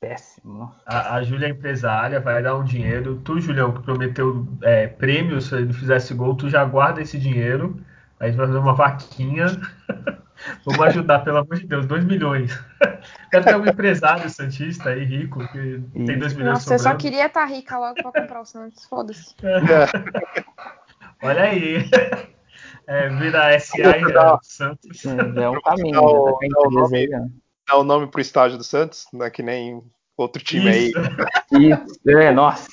[0.00, 0.74] Péssimo.
[0.84, 3.20] A, a Júlia é empresária, vai dar um dinheiro.
[3.24, 7.80] Tu, Julião, que prometeu é, prêmio se ele fizesse gol, tu já guarda esse dinheiro.
[8.20, 9.46] Aí a gente vai fazer uma vaquinha.
[10.66, 12.52] Vamos ajudar, pelo amor de Deus, 2 milhões.
[13.32, 17.26] Deve ter um empresário santista aí, rico, que tem 2 milhões Nossa, você só queria
[17.26, 19.34] estar tá rica logo pra comprar o Santos, foda-se.
[19.42, 20.46] É.
[21.26, 21.88] Olha aí.
[22.86, 25.06] É, vira SA e Santos.
[25.06, 25.94] É, é um caminho.
[25.94, 26.48] Não, né?
[27.10, 27.30] não,
[27.66, 29.82] nome, dá o nome pro estádio do Santos, não é que nem
[30.16, 30.98] outro time Isso.
[30.98, 31.72] aí.
[31.72, 32.68] Isso, é, nossa.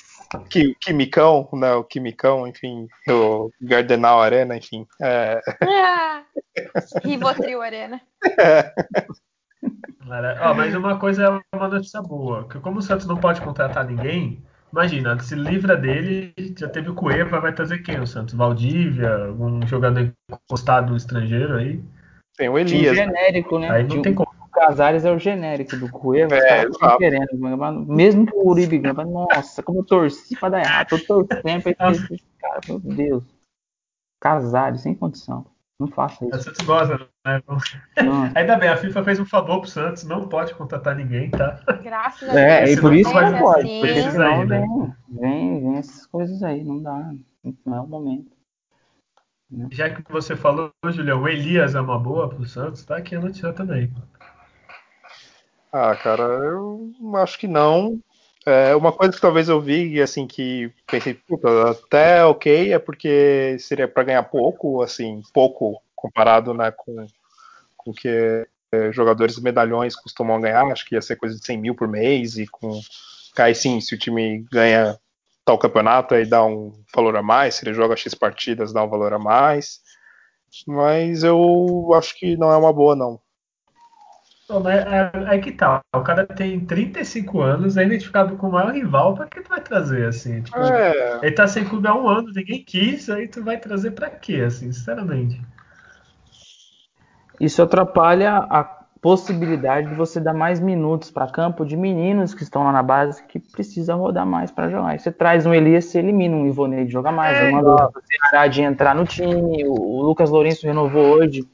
[0.50, 4.86] Que, Quimicão, né, o Quimicão, enfim, o Gardenal Arena, enfim.
[5.00, 5.40] É...
[5.62, 6.22] Ah,
[7.04, 8.00] Rivotril Arena.
[8.38, 8.72] É.
[10.50, 13.86] Oh, mas uma coisa é uma notícia boa, que como o Santos não pode contratar
[13.86, 18.34] ninguém, imagina, se livra dele, já teve o Cueva, vai trazer quem o Santos?
[18.34, 21.82] Valdívia, algum jogador encostado estrangeiro aí?
[22.36, 22.96] Tem o Elias.
[22.96, 23.04] Né?
[23.04, 23.70] genérico, né?
[23.70, 24.33] Aí não tem como.
[24.66, 27.28] Casares é o genérico do Cueva, é, os querendo.
[27.86, 31.90] Mesmo que o Uribe ganha, nossa, como eu torci pra dar errado, tô torcendo pra
[31.90, 33.24] esse cara, meu Deus.
[34.20, 35.46] Casares, sem condição.
[35.78, 36.36] Não faça isso.
[36.36, 37.42] O Santos gosta, né?
[38.02, 38.30] Não.
[38.34, 41.60] Ainda bem, a FIFA fez um favor pro Santos, não pode contratar ninguém, tá?
[41.82, 42.44] Graças a Deus.
[42.44, 43.80] É, e por isso vai não pode, assim.
[43.80, 44.60] porque senão aí, né?
[44.60, 47.12] vem, vem, vem essas coisas aí, não dá,
[47.66, 48.32] não é o momento.
[49.70, 53.20] Já que você falou, Julião, o Elias é uma boa pro Santos, tá aqui a
[53.20, 53.92] notícia também.
[55.76, 57.98] Ah, cara, eu acho que não.
[58.46, 63.56] É uma coisa que talvez eu vi, assim, que pensei, puta, até ok, é porque
[63.58, 67.06] seria para ganhar pouco, assim, pouco comparado né, com
[67.86, 68.08] o que
[68.72, 72.38] é, jogadores medalhões costumam ganhar, acho que ia ser coisa de 100 mil por mês,
[72.38, 72.80] e com.
[73.34, 74.98] Cai sim, se o time ganha
[75.44, 78.88] tal campeonato, aí dá um valor a mais, se ele joga X partidas, dá um
[78.90, 79.80] valor a mais.
[80.66, 83.20] Mas eu acho que não é uma boa, não.
[84.50, 85.80] É, é, que tal?
[85.90, 89.48] Tá, o cara tem 35 anos, é identificado com o maior rival, pra que tu
[89.48, 90.42] vai trazer, assim?
[90.42, 91.20] Tipo, é...
[91.22, 94.42] Ele tá sem clube há um ano, ninguém quis, aí tu vai trazer pra quê,
[94.46, 95.40] assim, sinceramente?
[97.40, 98.64] Isso atrapalha a
[99.00, 103.22] possibilidade de você dar mais minutos para campo de meninos que estão lá na base
[103.24, 104.98] que precisa rodar mais para jogar.
[104.98, 108.94] você traz um Elias, você elimina um Ivonei de jogar mais, é, Ceará de entrar
[108.94, 111.46] no time, o Lucas Lourenço renovou hoje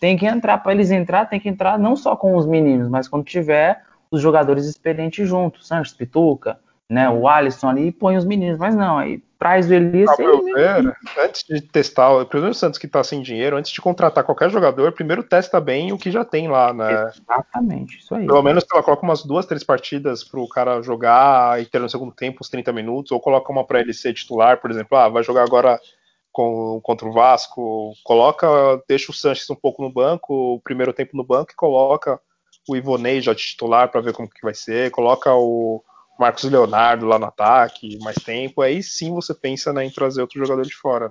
[0.00, 3.08] tem que entrar, para eles entrar, tem que entrar não só com os meninos, mas
[3.08, 8.58] quando tiver os jogadores experientes juntos, Santos, Pituca, né, o Alisson ali, põe os meninos,
[8.58, 10.08] mas não, aí traz o Elias.
[10.08, 10.52] Ah, ele...
[10.54, 14.50] ver, antes de testar, o primeiro Santos que tá sem dinheiro, antes de contratar qualquer
[14.50, 17.10] jogador, primeiro testa bem o que já tem lá, né?
[17.10, 18.26] Exatamente, isso aí.
[18.26, 22.12] Pelo menos ela coloca umas duas, três partidas pro cara jogar e ter no segundo
[22.12, 25.22] tempo uns 30 minutos, ou coloca uma para ele ser titular, por exemplo, ah, vai
[25.22, 25.80] jogar agora
[26.36, 28.46] com, contra o Vasco, coloca,
[28.86, 32.20] deixa o Sanches um pouco no banco, o primeiro tempo no banco e coloca
[32.68, 35.82] o Ivonei já titular para ver como que vai ser, coloca o
[36.20, 40.38] Marcos Leonardo lá no ataque, mais tempo, aí sim você pensa né, em trazer outro
[40.38, 41.08] jogador de fora.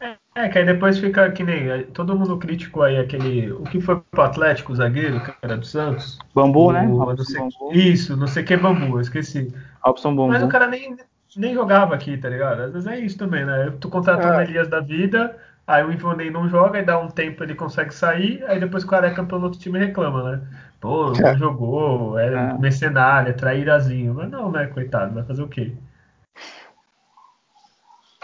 [0.00, 0.16] Né?
[0.34, 1.84] É, que aí depois fica que nem.
[1.88, 3.52] Todo mundo criticou aí aquele.
[3.52, 6.18] O que foi pro Atlético, o zagueiro, que era do Santos?
[6.34, 6.86] Bambu, o, né?
[6.86, 7.72] Não sei, bambu.
[7.74, 9.52] Isso, não sei o que é bambu, eu esqueci.
[9.84, 10.28] Robson Bambu.
[10.28, 10.96] Mas o cara nem,
[11.36, 12.62] nem jogava aqui, tá ligado?
[12.62, 13.72] Às vezes é isso também, né?
[13.80, 14.38] Tu contratou é.
[14.38, 17.94] o Elias da vida, aí o Ivonei não joga, aí dá um tempo ele consegue
[17.94, 20.40] sair, aí depois o cara é campeão do outro time reclama, né?
[20.80, 21.36] Pô, não é.
[21.36, 22.58] jogou, é, é.
[22.58, 24.14] mercenário, é traírazinho.
[24.14, 25.72] Mas não, né, coitado, vai fazer o quê?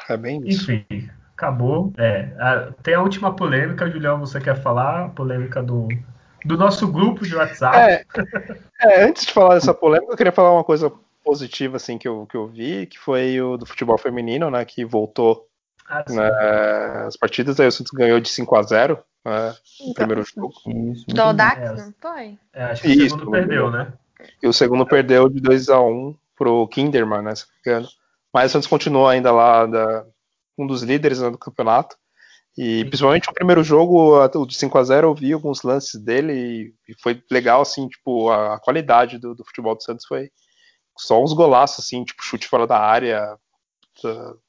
[0.08, 0.72] É bem isso.
[0.72, 1.92] Enfim, acabou.
[1.98, 5.04] É, a, tem a última polêmica, Julião, você quer falar?
[5.04, 5.88] A polêmica do,
[6.44, 7.76] do nosso grupo de WhatsApp.
[7.76, 8.04] É,
[8.80, 10.90] é, antes de falar dessa polêmica, eu queria falar uma coisa
[11.26, 14.84] positiva assim que eu, que eu vi, que foi o do futebol feminino, né, que
[14.84, 15.48] voltou
[15.88, 16.28] ah, né,
[17.06, 19.54] as partidas, aí o Santos ganhou de 5 a 0 né,
[19.88, 20.54] no primeiro jogo.
[21.08, 22.38] Do Dax, não foi?
[22.52, 23.92] É, acho que o segundo perdeu, né?
[24.40, 27.34] E o segundo perdeu de 2 a 1 pro Kinderman, né?
[27.34, 27.46] Se.
[28.32, 30.06] Mas o Santos continuou ainda lá da,
[30.58, 31.96] um dos líderes né, do campeonato.
[32.56, 36.72] E principalmente o primeiro jogo, o de 5 a 0 eu vi alguns lances dele
[36.88, 40.30] e, foi legal, assim, tipo, a, a qualidade do, do, futebol do Santos foi
[40.96, 43.36] só uns golaços, assim, tipo, chute fora da área,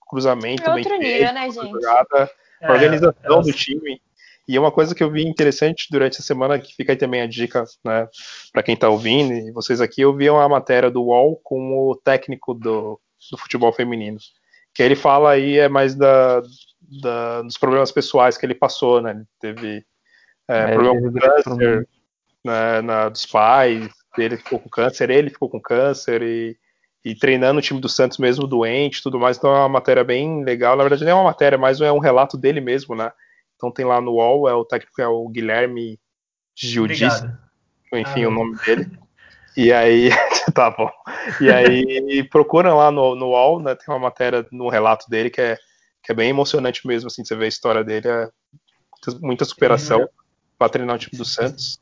[0.09, 1.71] cruzamento, é outro bem nível, feito, né, gente?
[1.71, 2.31] Jogada,
[2.61, 4.01] é, organização é, do time.
[4.47, 7.27] E uma coisa que eu vi interessante durante a semana, que fica aí também a
[7.27, 8.07] dica, né,
[8.53, 11.95] para quem está ouvindo e vocês aqui, eu vi uma matéria do UOL com o
[11.95, 14.17] técnico do, do futebol feminino.
[14.73, 16.41] Que ele fala aí é mais da,
[17.01, 19.11] da, dos problemas pessoais que ele passou, né?
[19.11, 19.85] Ele teve
[20.47, 21.87] é, é, problema com câncer
[22.45, 23.89] né, na, dos pais,
[24.23, 26.57] ele ficou com câncer, ele ficou com câncer e,
[27.03, 29.37] e treinando o time do Santos mesmo doente tudo mais.
[29.37, 30.75] Então é uma matéria bem legal.
[30.75, 33.11] Na verdade, não é uma matéria, mas é um relato dele mesmo, né?
[33.55, 35.99] Então tem lá no UOL, é o técnico é o Guilherme
[36.55, 37.25] Giudice,
[37.93, 38.87] enfim, ah, o nome dele.
[39.55, 40.09] E aí,
[40.53, 40.89] tá bom.
[41.41, 43.73] E aí procuram lá no, no UOL, né?
[43.73, 45.57] Tem uma matéria no relato dele que é
[46.07, 48.29] que é bem emocionante mesmo, assim, você vê a história dele, é
[49.19, 50.07] muita superação uhum.
[50.57, 51.81] para treinar o time do Santos.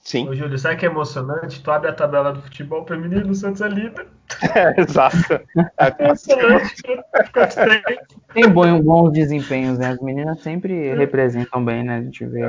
[0.00, 0.28] Sim.
[0.28, 1.62] Ô, Júlio, sabe que é emocionante?
[1.62, 4.06] Tu abre a tabela do futebol feminino, o Santos é líder.
[4.54, 5.34] É, exato.
[5.78, 6.82] É emocionante.
[8.32, 9.90] Tem bons, bons desempenhos, né?
[9.90, 10.94] As meninas sempre é.
[10.94, 11.98] representam bem, né?
[11.98, 12.40] A gente vê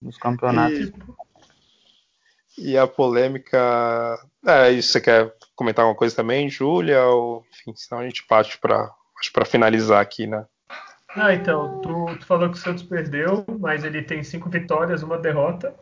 [0.00, 0.92] nos campeonatos.
[2.56, 4.16] E, e a polêmica.
[4.46, 7.02] É, isso você quer comentar alguma coisa também, Júlia?
[7.06, 10.46] Ou, enfim, senão a gente parte para finalizar aqui, né?
[11.16, 15.16] Ah, então, tu, tu, falou que o Santos perdeu, mas ele tem cinco vitórias, uma
[15.16, 15.74] derrota.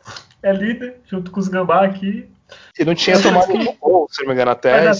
[0.43, 2.30] É líder, junto com os Gambá aqui.
[2.78, 4.91] E não tinha tomado nenhum gol, se não me engano, até,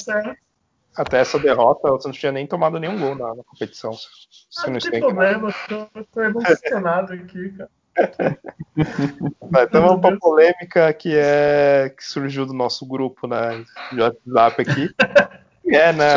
[0.97, 3.93] até essa derrota, o Santos não tinha nem tomado nenhum gol na, na competição.
[3.93, 4.09] Se
[4.59, 7.71] ah, não, não tem problema, tô, tô emocionado aqui, cara.
[9.69, 13.63] então vamos para polêmica que é que surgiu do nosso grupo né,
[13.93, 14.91] de WhatsApp aqui.
[15.65, 16.09] É, né?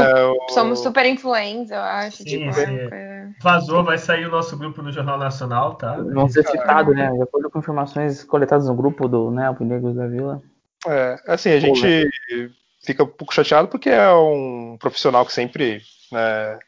[0.50, 2.18] Somos super influentes, eu acho.
[2.18, 2.80] Sim, tipo, sim.
[2.92, 3.15] É...
[3.42, 5.98] Vazou, vai sair o nosso grupo no Jornal Nacional, tá?
[5.98, 7.12] Vão ser citados, né?
[7.12, 10.42] De acordo com informações coletadas no grupo do né, Alpinegros da Vila.
[10.88, 12.50] É, assim, a gente Pô,
[12.86, 15.82] fica um pouco chateado porque é um profissional que sempre
[16.12, 16.60] né,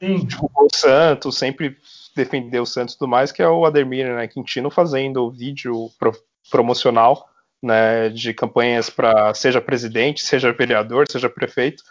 [0.00, 1.76] divulgou o Santos, sempre
[2.14, 6.12] defendeu o Santos e tudo mais, que é o Ademir né, Quintino fazendo vídeo pro,
[6.50, 7.28] promocional
[7.62, 11.82] né, de campanhas para seja presidente, seja vereador, seja prefeito,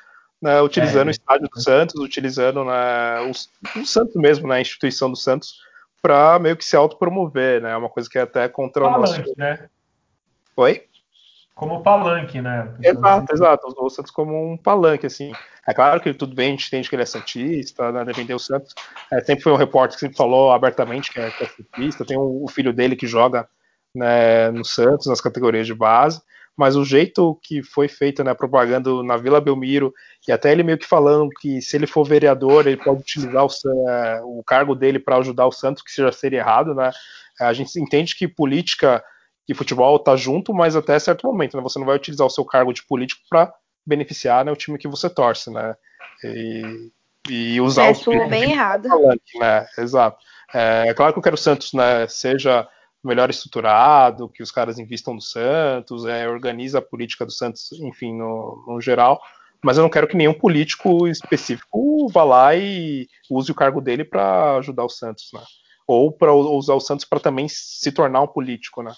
[0.44, 4.62] né, utilizando é, o estádio do Santos, utilizando né, o, o, Santos mesmo, né, a
[4.62, 5.62] instituição do Santos,
[6.02, 7.78] para meio que se autopromover, né?
[7.78, 9.34] Uma coisa que é até contra palanque, o nosso.
[9.38, 9.70] Né?
[10.58, 10.84] Oi?
[11.56, 12.74] Como palanque, né?
[12.82, 13.68] Exato, exato.
[13.68, 15.32] Usou o Santos como um palanque, assim.
[15.66, 18.04] É claro que tudo bem, a gente entende que ele é Santista, né?
[18.04, 18.76] Defender o Santos.
[19.14, 22.04] É, sempre foi um repórter que sempre falou abertamente que é, que é Santista.
[22.04, 23.48] Tem o, o filho dele que joga
[23.96, 26.22] né, no Santos, nas categorias de base
[26.58, 29.94] mas o jeito que foi feita né, a propaganda na Vila Belmiro,
[30.28, 33.90] e até ele meio que falando que se ele for vereador, ele pode utilizar o,
[33.90, 36.92] é, o cargo dele para ajudar o Santos, que já seria errado, né?
[37.40, 39.04] A gente entende que política
[39.48, 41.64] e futebol tá junto, mas até certo momento, né?
[41.64, 43.52] Você não vai utilizar o seu cargo de político para
[43.86, 45.76] beneficiar né, o time que você torce, né?
[46.24, 46.92] E,
[47.30, 48.88] e usar é, o bem errado.
[49.36, 49.68] Né?
[49.78, 50.18] Exato.
[50.54, 52.08] É, é, claro que eu quero o Santos, né?
[52.08, 52.68] Seja
[53.04, 58.16] melhor estruturado, que os caras investam no Santos, é, organiza a política do Santos, enfim,
[58.16, 59.22] no, no geral.
[59.62, 64.04] Mas eu não quero que nenhum político específico vá lá e use o cargo dele
[64.04, 65.42] para ajudar o Santos, né?
[65.86, 68.92] Ou para usar o Santos para também se tornar um político, né?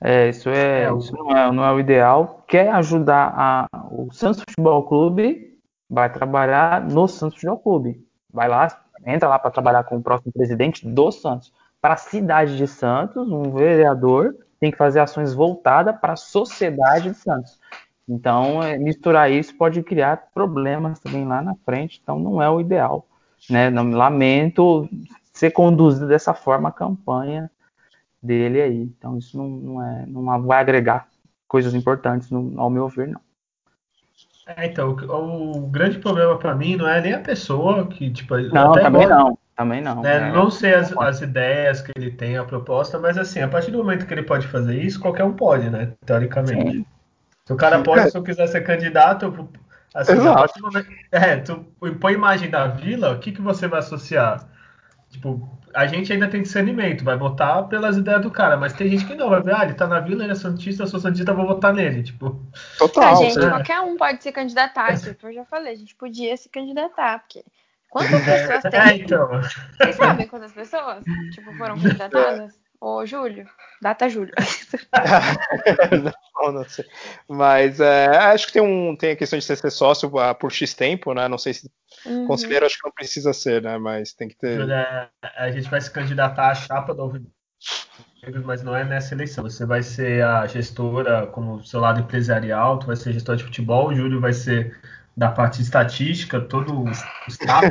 [0.00, 2.44] É, isso, é, é isso não, é, não é o ideal.
[2.48, 5.58] Quer ajudar a, o Santos Futebol Clube,
[5.90, 8.06] vai trabalhar no Santos Futebol Clube.
[8.32, 12.56] Vai lá, entra lá para trabalhar com o próximo presidente do Santos para a cidade
[12.56, 17.58] de Santos, um vereador tem que fazer ações voltadas para a sociedade de Santos.
[18.08, 22.60] Então, é, misturar isso pode criar problemas também lá na frente, então não é o
[22.60, 23.06] ideal.
[23.48, 23.70] Né?
[23.70, 24.88] Não, lamento
[25.32, 27.50] ser conduzido dessa forma a campanha
[28.20, 28.82] dele aí.
[28.82, 31.06] Então, isso não, não, é, não vai agregar
[31.46, 33.20] coisas importantes, no, ao meu ver, não.
[34.46, 38.36] É, então, o, o grande problema para mim não é nem a pessoa que, tipo,
[38.36, 39.38] não, também não.
[39.58, 40.02] Também não.
[40.02, 40.20] Né?
[40.20, 40.30] Né?
[40.30, 43.78] Não sei as, as, ideias que ele tem, a proposta, mas assim, a partir do
[43.78, 45.94] momento que ele pode fazer isso, qualquer um pode, né?
[46.06, 46.76] Teoricamente.
[46.76, 46.86] Sim.
[47.44, 49.48] Se o cara pode, se eu quiser ser candidato,
[49.92, 50.62] assim, Exato.
[50.62, 51.66] Momento, é, tu
[51.98, 54.48] põe imagem da vila, o que, que você vai associar?
[55.10, 59.06] Tipo, a gente ainda tem discernimento, vai votar pelas ideias do cara, mas tem gente
[59.06, 61.34] que não, vai ver, ah, ele tá na vila, ele é santista, eu sou santista,
[61.34, 62.40] vou votar nele, tipo.
[62.78, 63.12] Total.
[63.12, 66.48] A gente, qualquer um pode se candidatar, tipo, eu já falei, a gente podia se
[66.48, 67.42] candidatar, porque
[67.90, 68.80] Quantas pessoas tem?
[68.80, 69.28] É, então.
[69.76, 72.58] Vocês sabem quantas pessoas tipo, foram candidatadas?
[72.80, 73.44] Ô, Júlio,
[73.82, 74.32] data Júlio.
[76.40, 76.84] não, não sei.
[77.28, 80.74] Mas é, acho que tem, um, tem a questão de ser sócio ah, por X
[80.74, 81.26] tempo, né?
[81.26, 81.68] Não sei se
[82.06, 82.26] uhum.
[82.28, 83.78] conselheiro acho que não precisa ser, né?
[83.78, 84.60] Mas tem que ter.
[84.60, 87.02] Júlia, a gente vai se candidatar à chapa do
[88.44, 89.42] mas não é nessa eleição.
[89.44, 93.88] Você vai ser a gestora como seu lado empresarial, tu vai ser gestor de futebol,
[93.88, 94.76] o Júlio vai ser
[95.18, 96.90] da parte estatística, todo o
[97.26, 97.66] staff,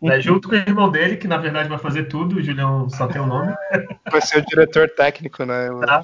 [0.00, 3.08] né, junto com o irmão dele, que na verdade vai fazer tudo, o Julião só
[3.08, 3.52] tem o um nome.
[4.08, 5.68] Vai ser o diretor técnico, né?
[5.84, 6.02] Tá?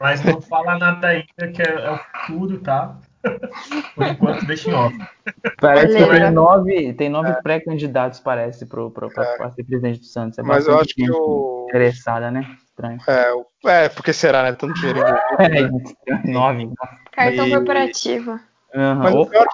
[0.00, 2.96] Mas não fala nada ainda, que é, é o futuro, tá?
[3.94, 4.96] Por enquanto, deixa em off.
[5.60, 7.42] Parece que tem nove, tem nove é.
[7.42, 9.50] pré-candidatos, parece, para é.
[9.50, 10.38] ser presidente do Santos.
[10.38, 11.66] É Mas eu acho que o.
[11.68, 12.56] Interessada, né?
[12.64, 12.98] Estranho.
[13.06, 14.52] É, é, porque será, né?
[14.54, 15.94] Tanto dinheiro envolvido.
[16.08, 16.70] É, nove.
[17.12, 17.50] Cartão e...
[17.50, 18.40] corporativo.
[18.74, 18.94] Uhum.
[18.96, 19.46] Mas o pior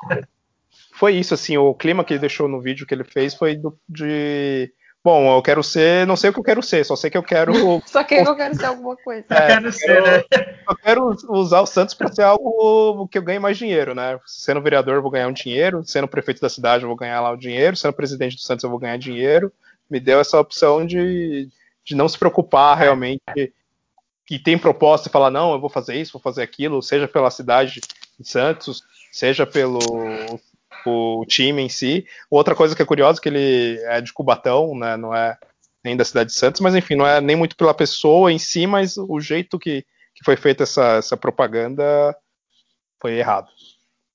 [0.97, 3.79] foi isso, assim, o clima que ele deixou no vídeo que ele fez foi do,
[3.89, 4.73] de.
[5.05, 7.23] Bom, eu quero ser, não sei o que eu quero ser, só sei que eu
[7.23, 7.53] quero.
[7.87, 9.25] só que eu quero ser alguma coisa.
[9.31, 10.25] É, quero ser, né?
[10.69, 14.19] Eu quero usar o Santos para ser algo que eu ganhe mais dinheiro, né?
[14.25, 17.31] Sendo vereador, eu vou ganhar um dinheiro, sendo prefeito da cidade, eu vou ganhar lá
[17.31, 19.53] o dinheiro, sendo presidente do Santos, eu vou ganhar dinheiro.
[19.89, 21.49] Me deu essa opção de,
[21.85, 23.21] de não se preocupar realmente
[24.27, 27.31] que tem proposta e falar, não, eu vou fazer isso, vou fazer aquilo, seja pela
[27.31, 27.81] cidade
[28.19, 28.83] de Santos,
[29.17, 29.79] seja pelo
[30.85, 32.07] o time em si.
[32.31, 35.37] Outra coisa que é curiosa é que ele é de Cubatão, né, não é
[35.83, 38.67] nem da cidade de Santos, mas enfim, não é nem muito pela pessoa em si,
[38.67, 39.83] mas o jeito que,
[40.15, 42.15] que foi feita essa, essa propaganda
[43.01, 43.49] foi errado.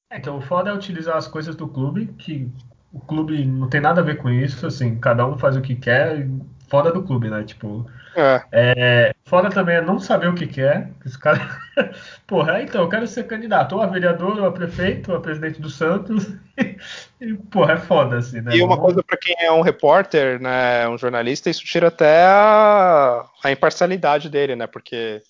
[0.10, 2.50] É, então o foda é utilizar as coisas do clube, que
[2.94, 5.76] o clube não tem nada a ver com isso, assim, cada um faz o que
[5.76, 6.28] quer,
[6.72, 7.44] fora do clube, né?
[7.44, 8.42] Tipo, é.
[8.50, 10.90] É, foda também é não saber o que quer.
[11.06, 11.60] Esse cara,
[12.26, 15.62] porra, então eu quero ser candidato ou a vereador, ou a prefeito, ou a presidente
[15.62, 16.34] do Santos.
[17.20, 18.56] E, porra, é foda, assim, né?
[18.56, 23.24] E uma coisa para quem é um repórter, né, um jornalista, isso tira até a,
[23.44, 24.66] a imparcialidade dele, né?
[24.66, 25.22] Porque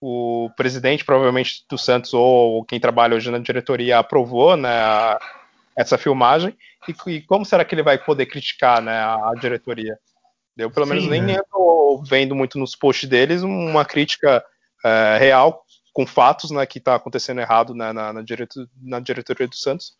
[0.00, 5.18] o presidente, provavelmente, do Santos, ou quem trabalha hoje na diretoria, aprovou né, a,
[5.76, 6.56] essa filmagem.
[6.88, 9.98] E, e, como será que ele vai poder criticar né, a, a diretoria?
[10.56, 11.34] Eu, pelo Sim, menos, nem né?
[11.34, 14.44] estou vendo muito nos posts deles uma crítica
[14.84, 19.48] é, real, com fatos, né, que está acontecendo errado né, na, na, direto, na, diretoria
[19.48, 19.92] do Santos.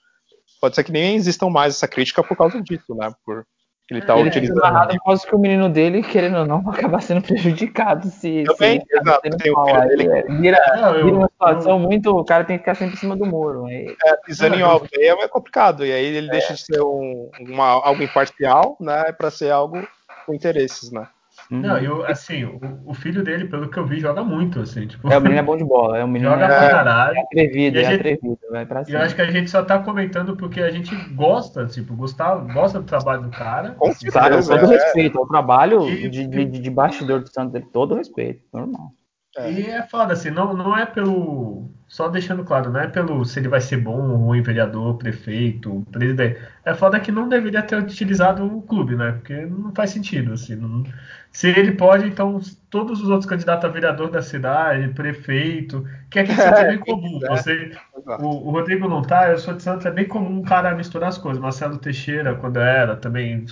[0.61, 3.12] Pode ser que nem existam mais essa crítica por causa disso, né?
[3.24, 3.46] Por
[3.90, 4.61] ele tá ele utilizando.
[4.61, 8.42] Nada, por causa que o menino dele, querendo ou não, vai acabar sendo prejudicado se.
[8.44, 9.30] Também, se exato.
[9.38, 10.09] Tem mal, ele...
[10.09, 11.78] É, vira, não, eu, vira uma situação eu...
[11.78, 12.11] muito.
[12.11, 13.66] O cara tem que ficar sempre em cima do muro.
[13.66, 13.96] Aí...
[14.04, 15.86] É, pisando em aldeia é complicado.
[15.86, 16.30] E aí ele é.
[16.30, 19.12] deixa de ser um, uma, algo imparcial, né?
[19.12, 19.86] Para ser algo
[20.27, 21.07] com interesses, né?
[21.51, 21.61] Uhum.
[21.61, 25.12] Não, eu, assim, o, o, filho dele, pelo que eu vi, joga muito, assim, tipo...
[25.12, 27.16] É, o menino é bom de bola, é um menino joga é, pra caralho.
[27.16, 28.99] É atrevido, é gente, atrevido, vai pra cima.
[28.99, 32.53] E eu acho que a gente só tá comentando porque a gente gosta, tipo, Gustavo
[32.53, 33.72] gosta do trabalho do cara.
[33.72, 34.77] Com assim, certeza, todo é.
[34.77, 38.91] respeito, o trabalho e, de, de, de, bastidor do Santos, todo respeito, normal.
[39.37, 39.53] É.
[39.53, 41.68] E é foda, assim, não, não é pelo.
[41.89, 45.87] Só deixando claro, não é pelo se ele vai ser bom ou ruim, vereador, prefeito,
[45.93, 46.41] presidente.
[46.64, 49.12] É foda que não deveria ter utilizado o clube, né?
[49.12, 50.57] Porque não faz sentido, assim.
[50.57, 50.82] Não...
[51.30, 56.22] Se ele pode, então todos os outros candidatos a vereador da cidade, prefeito, que é,
[56.22, 57.20] é bem comum.
[57.20, 57.70] Você,
[58.18, 61.11] o, o, Rodrigo não tá, eu sou de Santos, é bem comum um cara misturar
[61.11, 61.41] as coisas.
[61.41, 63.45] Marcelo Teixeira, quando era, também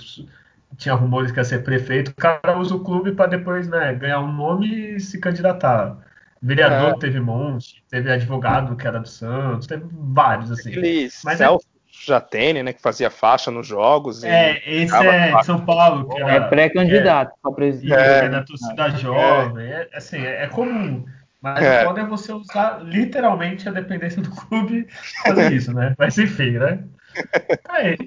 [0.77, 4.19] tinha rumores que ia ser prefeito, o cara usa o clube para depois né, ganhar
[4.19, 5.97] um nome e se candidatar.
[6.41, 6.99] Vereador é.
[6.99, 10.69] teve monte, teve advogado que era do Santos, teve vários, assim.
[10.69, 12.05] Aquele Mas é Celso é...
[12.05, 14.23] Jatene, né, que fazia faixa nos jogos.
[14.23, 16.09] É, esse é de São Paulo.
[16.09, 17.93] Que era, é pré-candidato é, para presidente.
[17.99, 21.05] É, da torcida jovem, é, assim, é, é comum.
[21.41, 21.83] Mas é.
[21.83, 24.87] o foda é você usar literalmente a dependência do clube
[25.23, 25.93] fazer isso, né?
[25.97, 26.79] Mas enfim, né?
[27.69, 27.97] Aí.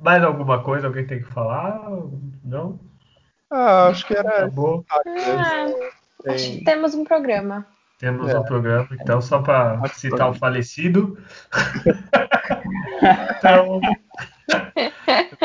[0.00, 1.80] Mais alguma coisa alguém tem que falar?
[2.44, 2.80] Não?
[3.50, 4.38] Ah, acho que era.
[4.38, 4.84] Acabou.
[4.90, 5.00] Ah,
[6.32, 7.66] acho que temos um programa.
[7.98, 8.38] Temos é.
[8.38, 11.18] um programa, então, só para citar o falecido.
[13.38, 13.80] então,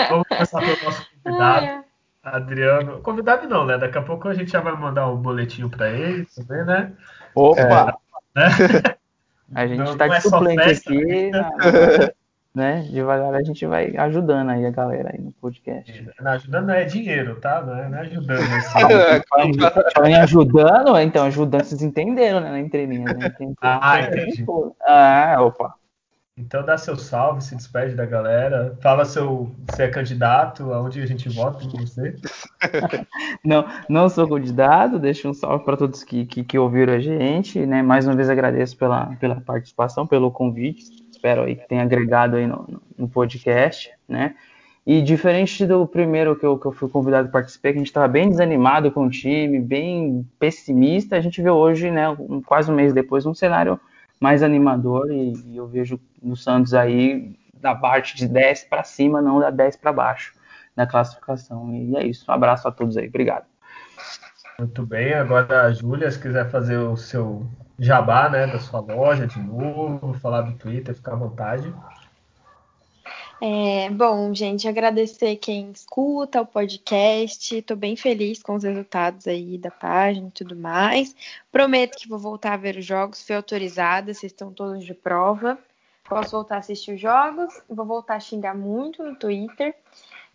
[0.09, 1.85] vamos começar pelo nosso convidado,
[2.21, 3.01] Adriano.
[3.01, 3.79] Convidado não, né?
[3.79, 6.93] Daqui a pouco a gente já vai mandar um boletinho para ele também, né?
[7.33, 7.97] Opa!
[8.35, 8.95] É, né?
[9.55, 11.31] A gente está de é suplente aqui.
[11.31, 11.49] Na,
[12.55, 12.81] né?
[12.91, 16.07] Devagar a gente vai ajudando aí a galera aí no podcast.
[16.21, 17.61] Não, ajudando não é dinheiro, tá?
[17.61, 18.41] Não é, não é ajudando.
[18.41, 18.79] Assim.
[20.21, 22.51] ajudando, então, ajudando, vocês entenderam, né?
[22.51, 23.33] Na entrelinha, né?
[23.61, 24.45] Ah, entendi.
[24.85, 25.73] Ah, opa.
[26.35, 31.05] Então dá seu salve, se despede da galera, fala seu, se é candidato, aonde a
[31.05, 32.15] gente vota com você.
[33.45, 37.63] não, não sou candidato, deixo um salve para todos que, que, que, ouviram a gente,
[37.67, 37.83] né?
[37.83, 42.45] Mais uma vez agradeço pela, pela participação, pelo convite espero aí que tenha agregado aí
[42.45, 44.35] no, no podcast, né?
[44.85, 47.87] E diferente do primeiro que eu, que eu fui convidado a participar, que a gente
[47.87, 52.69] estava bem desanimado com o time, bem pessimista, a gente vê hoje, né, um, quase
[52.69, 53.79] um mês depois, um cenário
[54.19, 59.21] mais animador e, e eu vejo no Santos aí da parte de 10 para cima,
[59.21, 60.33] não da 10 para baixo
[60.75, 61.73] na classificação.
[61.73, 62.29] E é isso.
[62.29, 63.07] Um abraço a todos aí.
[63.07, 63.45] Obrigado.
[64.57, 65.13] Muito bem.
[65.13, 67.47] Agora a Júlia, se quiser fazer o seu
[67.77, 71.73] jabá, né, da sua loja de novo, falar do Twitter, fica à vontade.
[73.41, 77.57] É, bom, gente, agradecer quem escuta o podcast.
[77.57, 81.13] Estou bem feliz com os resultados aí da página e tudo mais.
[81.51, 83.21] Prometo que vou voltar a ver os jogos.
[83.21, 85.59] Fui autorizada, vocês estão todos de prova.
[86.07, 87.61] Posso voltar a assistir os jogos.
[87.67, 89.75] Vou voltar a xingar muito no Twitter.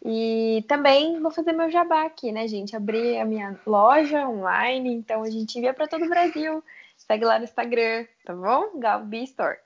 [0.04, 2.76] E também vou fazer meu jabá aqui, né, gente?
[2.76, 6.62] Abrir a minha loja online, então a gente envia para todo o Brasil.
[6.96, 8.78] Segue lá no Instagram, tá bom?
[8.78, 9.56] Galbi Store.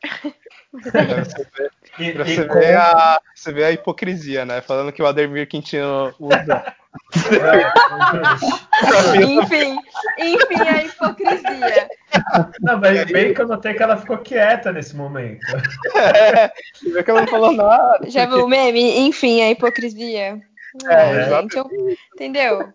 [1.98, 4.60] É pra você, ver a, você vê a hipocrisia, né?
[4.60, 6.74] Falando que o Ademir Quintino usa.
[9.20, 9.78] enfim,
[10.18, 11.88] enfim, a hipocrisia.
[12.60, 15.46] Não, mas bem que eu notei que ela ficou quieta nesse momento.
[15.94, 16.52] É,
[16.92, 18.08] vê que ela não falou nada.
[18.08, 19.00] Já viu o meme?
[19.00, 20.40] Enfim, a hipocrisia.
[20.88, 21.68] É, é gente, eu,
[22.14, 22.72] entendeu?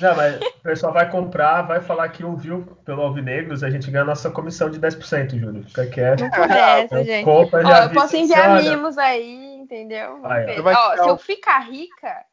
[0.00, 4.04] Não, mas o pessoal vai comprar, vai falar que ouviu pelo Alvinegros, a gente ganha
[4.04, 5.64] a nossa comissão de 10%, Júlio.
[5.64, 6.20] Fica quieto.
[6.20, 7.24] Não começa, gente.
[7.24, 10.20] Compra, Ó, eu posso enviar mimos aí, entendeu?
[10.22, 12.24] Vai, Ó, se eu ficar rica,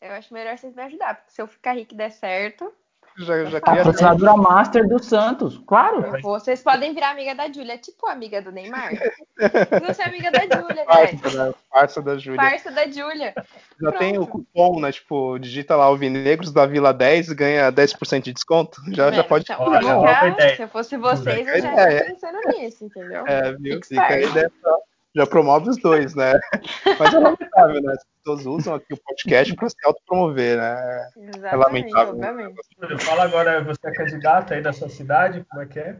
[0.00, 2.72] eu acho melhor vocês me ajudar, porque se eu ficar rica e der certo,
[3.18, 3.84] já, já queria...
[3.84, 6.20] Patrocinadora Master do Santos, claro.
[6.22, 8.92] Vocês podem virar amiga da Júlia, tipo amiga do Neymar.
[9.86, 11.54] Você é amiga da Júlia, velho.
[11.70, 12.40] Parça da Júlia.
[12.40, 13.34] Parça da Júlia.
[13.36, 13.44] Já
[13.78, 13.98] Pronto.
[13.98, 14.92] tem o cupom, né?
[14.92, 18.80] Tipo, digita lá o Vinegros da Vila 10 ganha 10% de desconto.
[18.92, 19.44] Já, é, já pode.
[19.44, 23.26] Então, Olha, se eu fosse vocês, eu já ia pensando nisso, entendeu?
[23.26, 23.80] É, viu?
[23.82, 24.78] Fica a ideia pra
[25.16, 26.38] já promove os dois, né?
[27.00, 27.92] Mas é lamentável, né?
[27.94, 31.10] As pessoas usam aqui o podcast para se autopromover, né?
[31.16, 32.14] Exatamente, é lamentável.
[32.14, 33.04] Obviamente.
[33.04, 35.96] Fala agora, você é candidata aí da sua cidade, como é que é?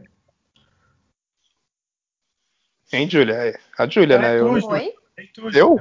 [2.89, 3.33] Quem, Júlia?
[3.33, 4.39] É, a Júlia, é, né?
[4.39, 4.51] Eu...
[4.51, 4.93] Oi?
[5.51, 5.77] Eu?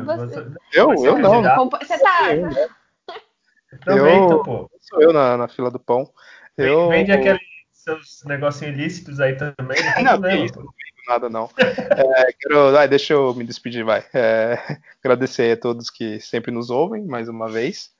[0.72, 0.94] Eu?
[0.94, 1.68] Eu, eu não.
[1.68, 2.34] Você tá.
[2.34, 4.18] Eu, né?
[4.18, 4.70] eu, pô.
[4.80, 6.10] Sou eu na, na fila do pão.
[6.56, 6.88] Eu...
[6.88, 7.42] Vende aqueles
[7.74, 9.76] seus negocinhos ilícitos aí também.
[10.02, 10.72] Não, não, não
[11.06, 11.48] nada, não.
[11.58, 14.04] É, quero, deixa eu me despedir, vai.
[14.12, 17.90] É, agradecer a todos que sempre nos ouvem, mais uma vez.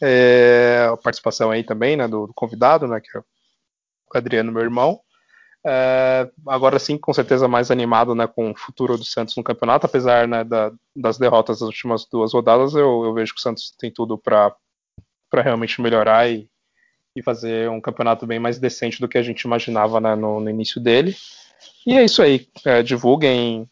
[0.00, 3.24] É, a participação aí também, né, do, do, convidado, né, que é o
[4.16, 5.00] Adriano, meu irmão.
[5.66, 9.86] É, agora sim, com certeza mais animado, né, com o futuro do Santos no campeonato,
[9.86, 13.74] apesar, né, da, das derrotas das últimas duas rodadas, eu, eu vejo que o Santos
[13.78, 14.54] tem tudo para
[15.32, 16.48] realmente melhorar e,
[17.14, 20.48] e fazer um campeonato bem mais decente do que a gente imaginava né, no, no
[20.48, 21.16] início dele.
[21.88, 22.46] E é isso aí.
[22.66, 23.66] É, divulguem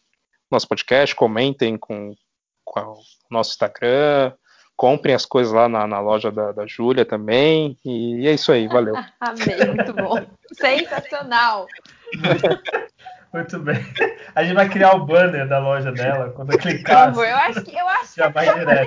[0.49, 2.15] nosso podcast, comentem com,
[2.65, 2.97] com o
[3.29, 4.33] nosso Instagram,
[4.75, 7.77] comprem as coisas lá na, na loja da, da Júlia também.
[7.85, 8.95] E é isso aí, valeu.
[9.21, 10.25] Amei, muito bom.
[10.51, 11.67] Sensacional.
[13.33, 13.75] Muito bem.
[14.33, 17.13] A gente vai criar o banner da loja dela quando eu clicar.
[17.13, 18.39] Eu acho que, eu acho já que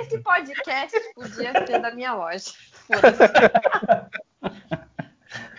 [0.03, 2.51] esse podcast podia ser da minha loja.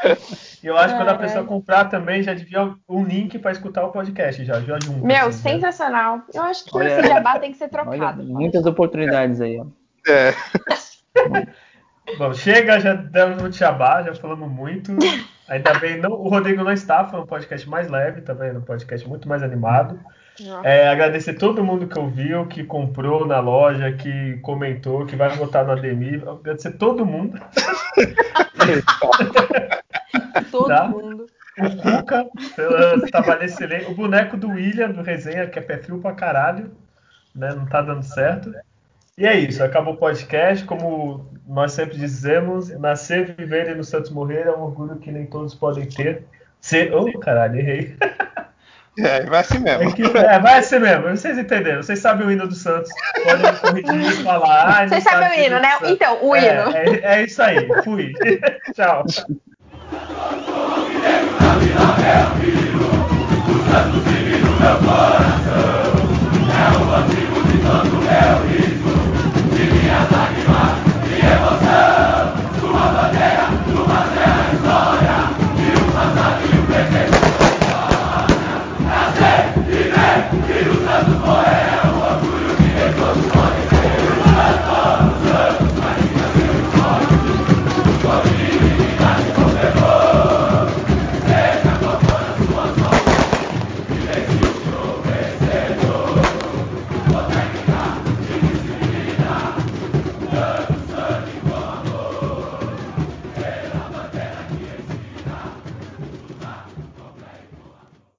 [0.05, 3.85] E eu acho que quando a pessoa comprar também já devia um link para escutar
[3.85, 5.05] o podcast já, já junto.
[5.05, 5.55] Meu, assim, né?
[5.55, 6.17] sensacional.
[6.19, 6.25] Né?
[6.35, 8.23] Eu acho que olha, esse jabá tem que ser trocado.
[8.23, 9.67] Olha, muitas oportunidades aí, ó.
[10.09, 10.35] É.
[12.19, 14.93] Bom, chega, já demos no jabá, já falamos muito.
[15.49, 18.59] Ainda bem, não, o Rodrigo não está, foi um podcast mais leve, tá vendo?
[18.59, 19.99] Um podcast muito mais animado.
[20.65, 25.65] É, agradecer todo mundo que ouviu, que comprou na loja, que comentou, que vai votar
[25.65, 26.27] no Ademir.
[26.27, 27.39] Agradecer todo mundo.
[30.51, 30.89] Todo tá?
[30.89, 31.27] mundo.
[31.59, 32.27] O Cuca,
[33.11, 33.91] tava excelente.
[33.91, 36.71] O boneco do William, do Resenha, que é perfil pra caralho.
[37.35, 37.53] Né?
[37.55, 38.55] Não tá dando certo.
[39.17, 40.65] E é isso, acabou o podcast.
[40.65, 45.27] Como nós sempre dizemos, nascer, viver e no Santos morrer é um orgulho que nem
[45.27, 46.25] todos podem ter.
[46.61, 46.95] Ser...
[46.95, 47.97] Oh, caralho, errei.
[48.99, 49.89] É, vai assim mesmo.
[49.89, 51.09] É, que, é, vai assim mesmo.
[51.09, 51.83] Vocês entenderam.
[51.83, 52.91] Vocês sabem o hino do Santos.
[53.25, 54.83] Podem me corrigir e falar.
[54.83, 55.71] Ah, Vocês sabem o hino, né?
[55.85, 56.77] Então, o é, hino.
[56.77, 57.67] É, é, isso aí.
[57.85, 58.13] Fui.
[58.75, 59.05] Tchau.
[62.03, 62.17] É
[66.77, 68.93] o antigo ditando, é o riso
[69.55, 70.32] de minha lágrima.